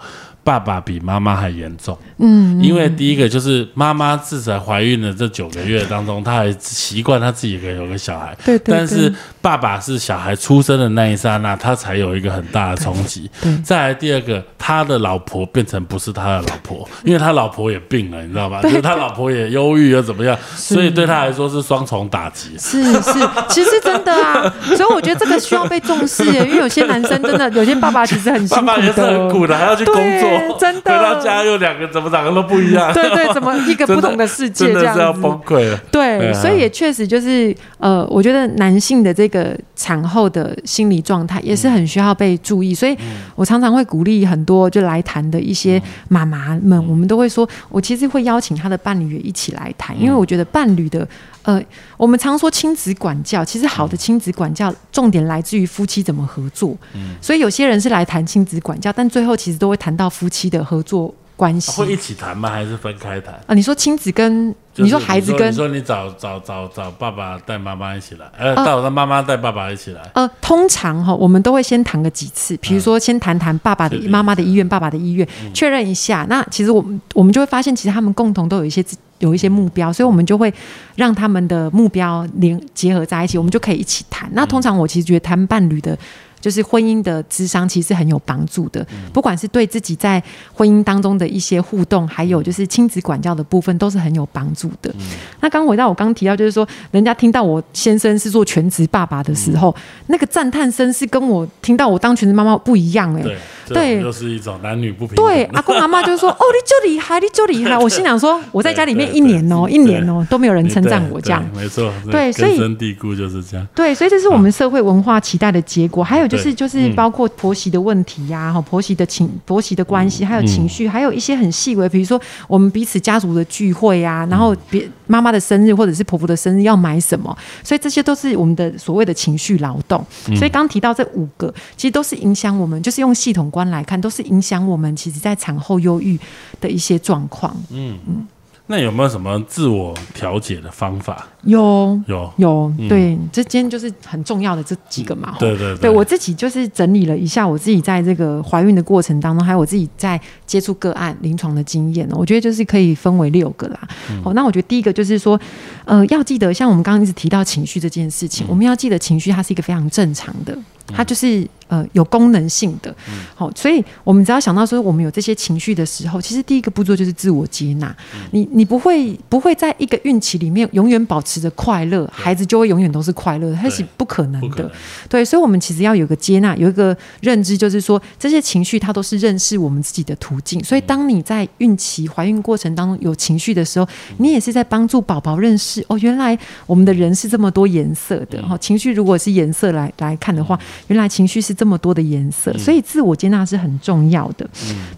[0.50, 1.96] 爸爸比妈妈还严重。
[2.18, 8.36] 嗯，因为第一个就是妈妈至少怀孕的这九个月当中，她还习惯她自己有个小孩。
[8.44, 8.74] 对对。
[8.76, 13.30] 但是爸爸是小孩出生的那一刹那，他才有一个很大的冲击。
[13.40, 13.56] 对。
[13.62, 18.60] 再来第二个，他的老婆变成不是他的老婆，因为他老婆也病了，你知道吧？
[18.60, 20.36] 就是他老婆也忧郁又怎么样？
[20.56, 22.58] 所以对他来说是双重打击。
[22.58, 23.12] 是是，
[23.48, 24.52] 其实真的啊。
[24.76, 30.28] 所以我觉得这个需要被重视，因为有些男生真的，有些爸爸其实很辛苦的，很苦的，还要去工作，
[30.58, 30.90] 真的。
[30.90, 32.92] 回到家又两个怎么长得都不一样。
[32.92, 35.00] 对对，怎么一个不同的世界这样子？
[35.00, 35.78] 要崩溃了。
[35.90, 42.74] 对，所以也确实就是呃，我觉得男性的这个产后的心理状态也是很需要被注意。
[42.74, 42.96] 所以
[43.34, 51.06] 我常常会鼓励很多就来谈的一些妈妈们，我们都会说，我其实会邀请他的伴侣也一起来谈，因为我觉得伴侣的。
[51.42, 51.62] 呃，
[51.96, 56.76] 我们常说亲子管教，其实好的亲子管教重点来自于夫妻怎么合作。
[56.94, 61.72] 嗯，所以有些人是来谈亲子管教，但最后其实都会谈到夫妻的合作关系。
[61.72, 62.50] 会一起谈吗？
[62.50, 63.34] 还是分开谈？
[63.46, 70.02] 啊，你说亲子跟你说孩子跟你说你找找找找爸爸带妈妈一起来，呃，到他妈妈带爸爸一起来。
[70.14, 76.26] 呃，通常哈，我们都会先谈个几次，比如说先谈谈爸爸的妈妈的医院，爸爸的医院，确认一下。
[76.28, 78.84] 那其实我们我们就会发现，其实他们共同都有一些。
[79.20, 80.52] 有一些目标，所以我们就会
[80.96, 84.28] 让他们的目标连结合在一起，我们就可以一起谈。
[84.34, 85.96] 那通常我其实觉得谈伴侣的。
[86.40, 90.22] 就是婚姻的智商其实很有帮助的，不管是对自己在
[90.54, 94.92] 婚姻当中的一些互动，还有就是亲子管教的部分，都是很有帮助的。
[95.40, 99.74] 那刚回到我刚提到，就是说，人家听到我先生是做全职爸爸的时候，
[100.06, 103.24] 那个赞叹声是跟我听到我当全职妈妈不一样哎。
[103.68, 105.14] 对，就是一种男女不平。
[105.14, 107.78] 对，阿公阿妈就是说，哦，你就厉害，你就厉害。
[107.78, 111.48] 我心想说，我在家里面一年哦，一年哦，都没有人称赞我这样。
[111.54, 113.64] 没错，对，所以根深蒂固就是这样。
[113.72, 116.02] 对，所以这是我们社会文化期待的结果。
[116.02, 116.29] 还有。
[116.30, 130.04] 就是就是包括婆媳的问题呀，哈，婆媳的情婆媳的关系，还有情绪，还有一些很细微，比如说我们彼此家族的聚会啊，然后别妈妈的生日或者是婆婆的生日要买什么，所以这些都是我们的所谓的情绪劳动。
[130.36, 136.18] 所以刚提到这五个，其实都是影响我们，就是用系统观来看，都是影响我们，其实在产后忧郁
[136.60, 137.54] 的一些状况。
[137.70, 138.28] 嗯嗯。
[138.70, 141.26] 那有没有什么自我调节的方法？
[141.42, 145.34] 有有有，对，这今天就是很重要的这几个嘛。
[145.40, 152.14] 对对对，我自己就是整理了一下我自己在这个怀孕的过程当中，还有我自己在接触个案临床的经验呢。
[152.16, 153.80] 我觉得就是可以分为六个啦。
[154.22, 155.40] 好，那我觉得第一个就是说，
[155.84, 160.56] 呃，要记得，像我们刚刚一直提到情绪这件事情，我们要记得情绪它是一个非常正常的，
[160.94, 161.46] 它就是。
[161.70, 162.92] 呃，有功能性的，
[163.36, 167.96] 好，所以我们只要想到说，我们有这些情绪的时候，其实第一个步骤就是自我接纳。
[168.32, 174.68] 你你不会不会在一个孕期里面永远保持着快乐，孩子就会永远都是快乐，它是不可能的。
[175.08, 180.60] 对，所以，我们其实要有个接纳，有一个认知，就是说，这些情绪它都是认识我们自己的途径。
[180.64, 183.86] 所以，当你在孕期怀孕过程当中有情绪的时候，
[184.16, 186.36] 你也是在帮助宝宝认识哦，原来
[186.66, 188.42] 我们的人是这么多颜色的。
[188.42, 190.58] 哈，情绪如果是颜色来来看的话，
[190.88, 191.54] 原来情绪是。
[191.60, 194.48] 这么多的颜色，所以自我接纳是很重要的。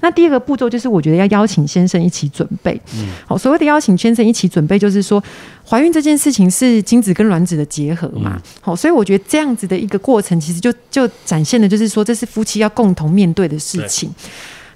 [0.01, 2.81] 那第二个步骤就是，我觉得要邀请先生一起准备。
[3.27, 5.21] 好，所谓的邀请先生一起准备，就是说，
[5.69, 8.41] 怀孕这件事情是精子跟卵子的结合嘛。
[8.61, 14.09] 好，所以我觉得这样子的一个过程，其实就就展现的就是说，这是夫妻要共同面对的事情。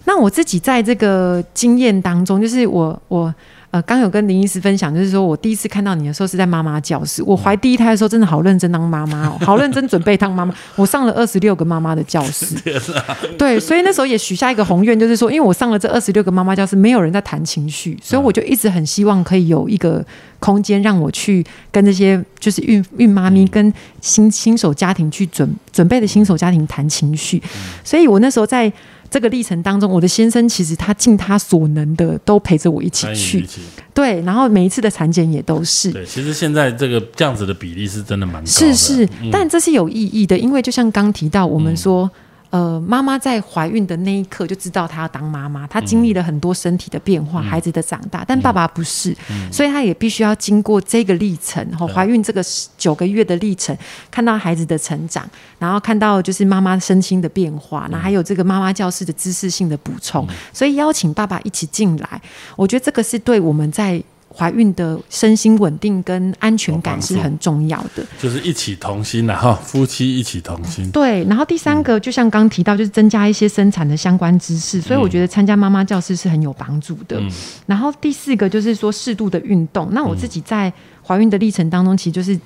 [0.06, 3.32] 那我自己在这个经验当中，就是我我。
[3.72, 7.22] 呃，刚有跟林医师分享，就是说我第一次看到你的时候是在妈妈教室。
[7.22, 10.54] 我怀第一胎的时候，真的好认真当妈妈哦，好认真准备当妈妈。
[10.76, 12.54] 我上了二十六个妈妈的教室，
[13.36, 20.04] 对，所以那时候也许下一个宏愿，就是说，因为我上了这二十六个妈妈教室，没有人在谈情绪，所以我就一直很希望可以有一个
[20.38, 27.42] 空间，让我去跟这些就是孕孕妈咪跟新新手家庭去准准备的新手家庭谈情绪。
[27.82, 28.72] 所以我那时候在。
[29.16, 33.48] 这个历程当中，我的先生其实他尽他所能的都陪着我一起去，
[33.94, 35.90] 对，然后每一次的产检也都是。
[35.90, 42.10] 对，其实现在这个这样子的比例是真的蛮高的，是是，但这是有意义的，因为就像刚提到，我们说。
[42.50, 49.14] 呃，妈妈在怀孕的那一刻就知道她要当妈妈，她经历了很多身体的变化，孩子的长大，但爸爸不是，
[49.50, 52.42] 所以他也必须要经过这个历程，怀孕这个
[52.78, 53.76] 九个月的历程，
[54.10, 55.28] 看到孩子的成长，
[55.58, 62.20] 然后看到就是妈妈身心的变化，那还有这个妈妈教室的知识性的补充，所以邀请爸爸一起进来，
[62.54, 64.02] 我觉得这个是对我们在。
[64.36, 70.90] 怀孕的身心稳定跟安全感是很重要的，就是一起同心然哈，夫妻一起同心。
[70.90, 77.20] 对，然后第三个就像刚提到，就是增加一些生产的相关知识，所以我觉得参加妈妈教室是很有帮助的。
[77.64, 80.72] 然后第四个就是说适度的运动，那我自己在。
[81.06, 82.38] 怀孕的历程当中，其实就是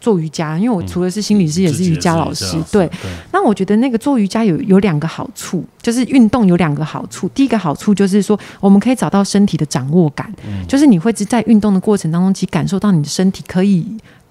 [0.00, 2.52] 做瑜伽，因为我除了是心理师，也是瑜伽老师。
[2.70, 7.26] 对，对，那我觉得那个做瑜伽有有两个好处，就是运动有两个好处。
[7.30, 10.30] 第一个好处就是说，我们可以找到身体的掌握感，
[10.68, 13.86] 就是你会在运动的过程当中，其实感受到你的身体可以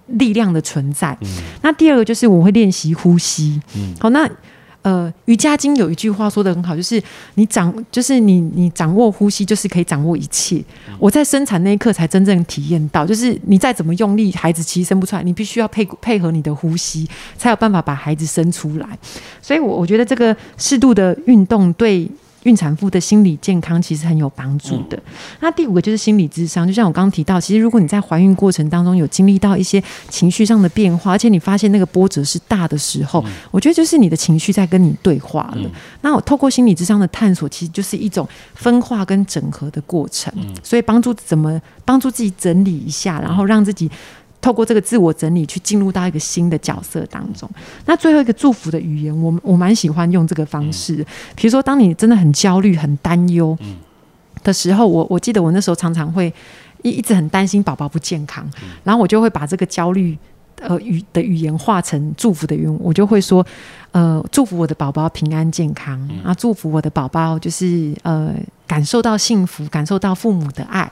[0.08, 1.18] 力量的存在。
[1.64, 3.60] 那第二个就是我会练习呼吸。
[4.00, 4.30] 好，那。
[4.84, 7.02] 呃，瑜伽经有一句话说的很好，就是
[7.36, 10.64] 你掌，就是你你掌握呼吸，就是可以掌握一切。
[10.98, 17.08] 我在生产那一刻才真正体验到，就是你再怎么用力，孩子其实生不出来，你必须要配配合你的呼吸，
[17.38, 18.88] 才有办法把孩子生出来。
[19.42, 22.10] 所以，我我觉得这个适度的运动对。
[22.44, 25.00] 孕产妇的心理健康其实很有帮助的。
[25.40, 35.70] 那第五个就是心理智商，就像我刚刚提到，其实如果你在怀孕过程当中有经历到一些情绪上的变化，而且你发现那个波折是大的时候，我觉得就是你的情绪在跟你对话了。
[36.02, 40.34] 那我透过心理智商的探索，其实就是一种分化跟整合的过程，
[40.64, 43.90] 所以帮助怎么帮助自己整理一下，然后让自己。
[44.42, 47.48] 透过这个自我整理，去进入到一个新的角色当中。
[47.86, 51.06] 那最后一个祝福的语言，我我蛮喜欢用这个方式。
[51.36, 53.56] 比如说，当你真的很焦虑、很担忧
[54.44, 56.34] 的时候，我我记得我那时候常常会
[56.82, 58.44] 一一直很担心宝宝不健康，
[58.84, 60.18] 然后我就会把这个焦虑
[60.60, 63.46] 呃语的语言化成祝福的语言，我就会说
[63.92, 68.34] 呃祝福我的宝宝平安健康啊，祝福我的宝宝就是呃
[68.66, 70.92] 感受到幸福，感受到父母的爱。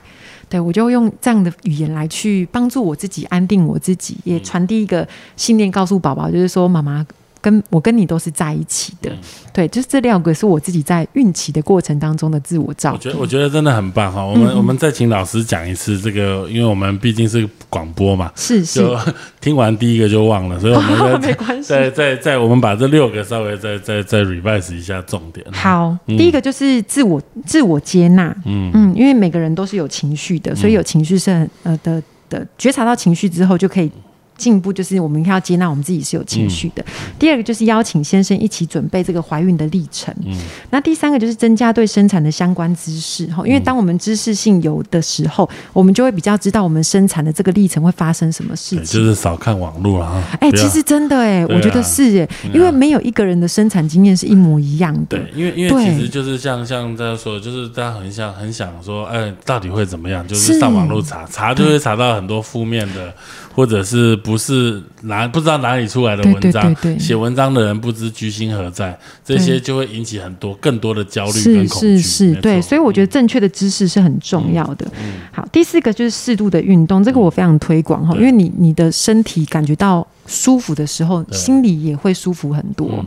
[0.50, 7.06] 对，我就用这样的语言来去帮助我自己，安定我自己，也传递一个信念，告诉宝宝，就是说，妈妈。
[7.42, 9.12] 跟我跟你都是在一起的，
[9.54, 12.96] 对，就是这两个是我自己在孕期的过程当中的自我照顾。
[12.96, 18.86] 我觉得我觉得真的很棒哈，我们我们再请老师讲一次这个，因为我们毕竟是广播嘛，是是，
[19.42, 25.46] 听完第一个就忘了，所以我们 没关系，再再再我们把这六个稍微再再再 revise 一下重点。
[25.52, 28.70] 好，第一个就是自我自我接纳，嗯。
[28.74, 33.92] 嗯，因为每个人都是有情绪的，所以有情绪是很呃的的觉察到情绪之后就可以。
[34.40, 36.84] 进步就是我们要接纳我们自己是有情绪的。
[37.20, 40.16] 第二个就是邀请先生一起准备这个怀孕的历程。
[40.26, 40.34] 嗯，
[40.72, 48.86] 那第三个就是增加对生产的相关知识哈，因为当我们知识性有的时候，我们就会比较知道我们生产的这个历程会发生什么事情。
[48.86, 50.24] 就是少看网络啊。
[50.40, 55.18] 哎，其实真的哎，我觉得是哎，因为没有一个人的生产经验是一模一样的。
[55.18, 60.26] 对，因为因为其实就是像像大家说，就是大家很想很想说，哎，到底会怎么样？
[60.26, 63.14] 就是上网络查查，就会查到很多负面的。
[63.56, 71.98] 或者是不是哪不知道哪里出来的文章，写文章的人不知居心何在，这些就会引起很多更多的焦虑跟恐惧。
[71.98, 74.86] 是是是，对，所以我觉得正确的知识是很重要的。
[75.32, 83.06] 好，第四个就是适度的运动，这个我非常推广哈，因为你你的身体感觉到舒服的时候，心里也会舒服很多。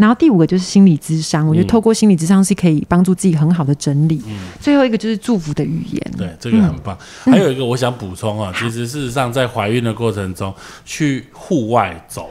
[0.00, 4.22] 然后第五个就是心理智商，我觉得透过心理智商是可以帮助自己很好的整理。
[4.58, 6.96] 最后一个就是祝福的语言，对，这个很棒。
[7.24, 10.52] 还有一个我想补充啊，其实事实上在怀孕的过程中
[10.84, 12.30] 去户外走。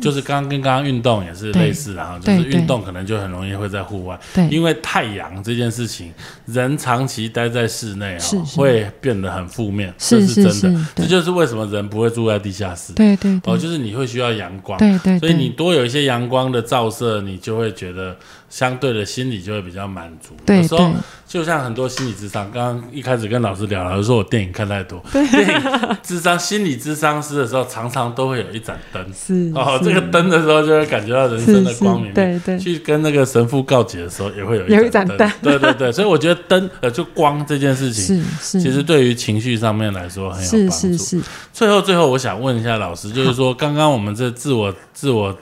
[0.00, 4.18] 就是刚刚跟刚刚运动也是类似，然后就是运动可能就很容易会在户外，
[4.50, 6.12] 因为太阳这件事情，
[6.46, 8.24] 人长期待在室内啊，
[8.56, 10.86] 会变得很负面，这是真的。
[10.96, 12.92] 这就是为什么人不会住在地下室。
[12.94, 18.16] 对对哦，就是你会需要阳光，对对，所以你多有一些阳光的照射，你就会觉得。
[18.50, 20.34] 相对的心理就会比较满足。
[20.52, 20.92] 有时候
[21.30, 25.00] 就像很多心理智商，刚刚一开始跟老师聊，老师说我电影看太多。
[25.12, 29.00] 电影智商、心理智商师的时候，常常都会有一盏灯。
[29.14, 32.12] 是哦，这个灯的时候就会感觉到人生的光明。
[32.12, 32.58] 对对。
[32.58, 35.30] 去跟那个神父告解的时候，也会有有一盏灯。
[35.40, 40.76] 对对对，所以我觉得灯呃，就光这件事情，是是，其实对于情绪上面来说很有帮助。
[40.76, 41.20] 是是是。
[41.52, 45.38] 最后最后，我想问一下老师，就是说刚刚我们这自我自我。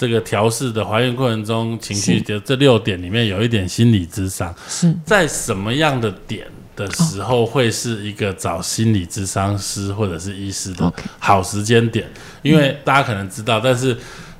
[0.00, 12.08] 这个调试的怀孕过程中情绪的这六点里面有一点心理智商，是在什么样的点的时候会是一个找心理智商师或者是医师的好时间点？
[12.40, 13.94] 因为大家可能知道，但是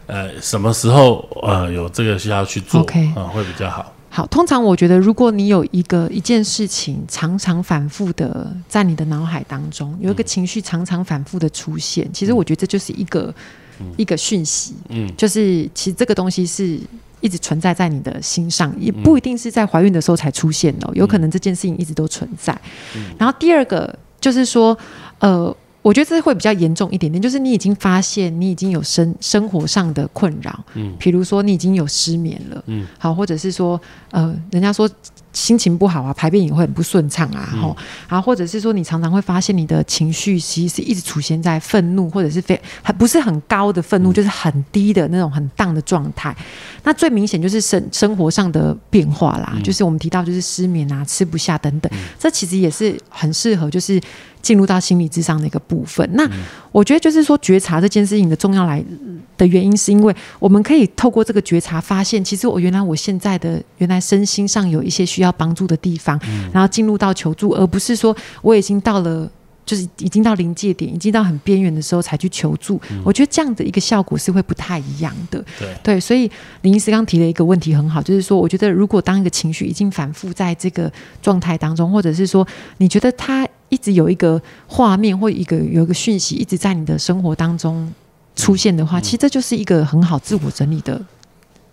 [0.06, 2.80] 呃，什么时候呃有这个需要去做
[3.14, 3.94] 啊会比较好？
[4.08, 13.34] 好，通常我觉得，如果你有一个一件事情常常反复的在你的脑海当中，有一个情绪常常反复的出现，其实我觉得这就是一个。
[13.96, 16.78] 一个讯息，嗯，就是其实这个东西是
[17.20, 22.58] 一直存在在你的心上，也不一定是在怀孕的时候才出现哦，有可能这件事情一直都存在。
[23.18, 24.76] 然后第二个就是说，
[25.18, 34.88] 呃，我觉得这会比较严重一点点，就是你已经发现你已经有生生活上的困扰，嗯，比如说你已经有失眠了，嗯，好，或者是说，呃，人家说。
[35.32, 37.76] 心情不好啊，排便也会很不顺畅啊，吼，
[38.08, 46.36] 然后或者是说你常常会发现你的情绪其实是一直出现在愤怒，或者是非还不是很高的愤怒，就是很低的那种很荡的状态。
[46.82, 54.00] 那最明显就是生生活上的变化啦，就是我们提到就是失眠啊，吃不下等等，这其实也是很适合就是
[54.42, 56.08] 进入到心理智商的一个部分。
[56.14, 56.28] 那
[56.72, 58.84] 我觉得就是说，觉察这件事情的重要来
[59.36, 66.20] 的原因，是因为我们可以透过这个觉察，发现其实我原来我现在的原来身心上有一些需要帮助的地方，
[66.52, 69.30] 然后进入到求助，而不是说我已经到了。
[69.66, 75.44] 就是已经到临界点，已经到很边缘的时候才去求助，我觉得这样的一个效果是会不太一样的。
[75.56, 76.28] 对对，所以
[76.62, 80.90] 林医师刚提了一个问题很好，就是说，我觉得如果当一个情绪已经反复在这个
[81.22, 82.44] 状态当中，或者是说
[82.78, 87.90] 你觉得他一直有一个画面或一个有一个讯息一直在你的生活当中
[88.36, 91.00] 出现的话，其实这就是一个很好自我整理的。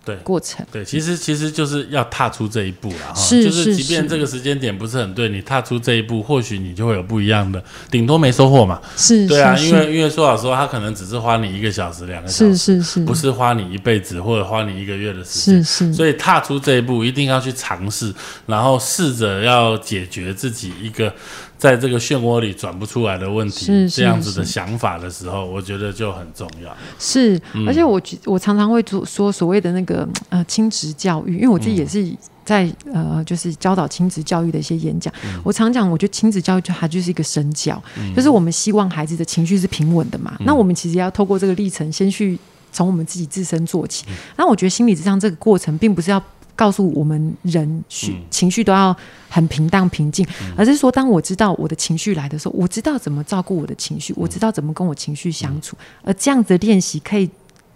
[0.04, 8.80] 对过程，对，其实其实就是要踏出这一步了哈，是就是即便这个时间点不是很对，你踏出这一步，或许你就会有不一样的，顶多没收获嘛。
[8.96, 15.62] 是，对啊，因为因为说老实话，他可能只是花你一个小时、两个小是时，是是，不是花你一辈子或者花你一个月的时间。
[15.62, 18.10] 是是，所以踏出这一步，一定要去尝试，
[18.46, 21.12] 然后试着要解决自己一个
[21.58, 26.74] 在这个漩涡里转不出来的问题，是是这样子的想法的时候，我觉得就很重要。
[26.98, 27.66] 是，嗯。
[27.66, 35.40] 而且我觉我常常会做说所谓的那个呃亲职教育，因为我自己也嗯是在、呃就是教导亲职教育的一些演讲，嗯。
[35.44, 37.82] 我常讲，我觉得亲子教育就它就是一个身教，
[38.14, 40.46] 就是我们希望孩子的情绪是平稳的嘛，嗯。
[40.46, 42.38] 那我们其实要透过这个历程，先去
[42.72, 44.04] 从我们自己自身做起。
[44.08, 44.14] 嗯。
[44.36, 46.22] 那我觉得心理智商这个过程，并不是要
[46.58, 47.84] 告诉我们人
[48.28, 48.94] 情绪都要
[49.28, 57.30] 很平淡平静，而是说，当我知道我的情绪来的时候，我知道怎么照顾我的情绪，我知道怎么跟我情绪相处，而这样子的练习可以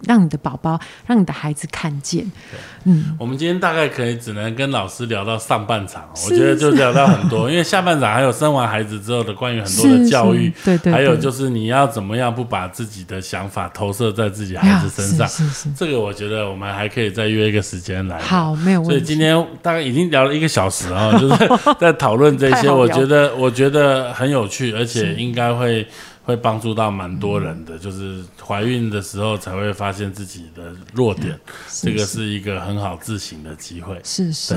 [0.07, 2.29] 让你的宝宝、让你的孩子看见。
[2.85, 18.19] 嗯，我们今天大概可以只能跟老师聊到上半场，我觉得就聊到很多，因为下半场还有生完孩子之后的关于很多的教育，是对对，还有就是你要怎么样不把自己的想法投射在自己孩子身上，是是是，这个我觉得我们还可以再约一个时间来。
[18.19, 18.95] 好，没有问题。
[18.95, 19.13] 所以。
[19.13, 21.35] 今天大概已经聊了一个小时啊，就是
[21.79, 25.85] 在讨论这些，我觉得我觉得很有趣，而且应该会
[26.23, 27.77] 会帮助到蛮多人的。
[27.77, 31.37] 就是怀孕的时候才会发现自己的弱点，
[31.81, 33.99] 这个是一个很好自省的机会。
[34.03, 34.55] 是是，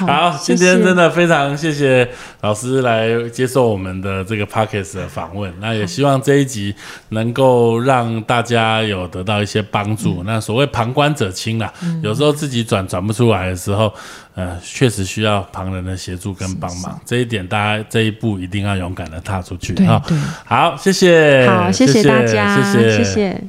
[0.00, 2.08] 好，今天真的非常谢谢
[2.40, 5.52] 老师来接受我们的这个 podcast 的访问。
[5.60, 6.74] 那也希望这一集
[7.10, 10.22] 能够让大家有得到一些帮助。
[10.24, 13.92] 那所谓旁观者清啦，有时候自己转转不出来的时候，
[14.36, 17.00] 呃，确实需要旁人的协助跟帮忙。
[17.06, 20.00] 这一点，大家这一步一定要勇敢的踏出去对啊！
[20.44, 23.42] 好，谢谢，好，谢谢大家，谢谢谢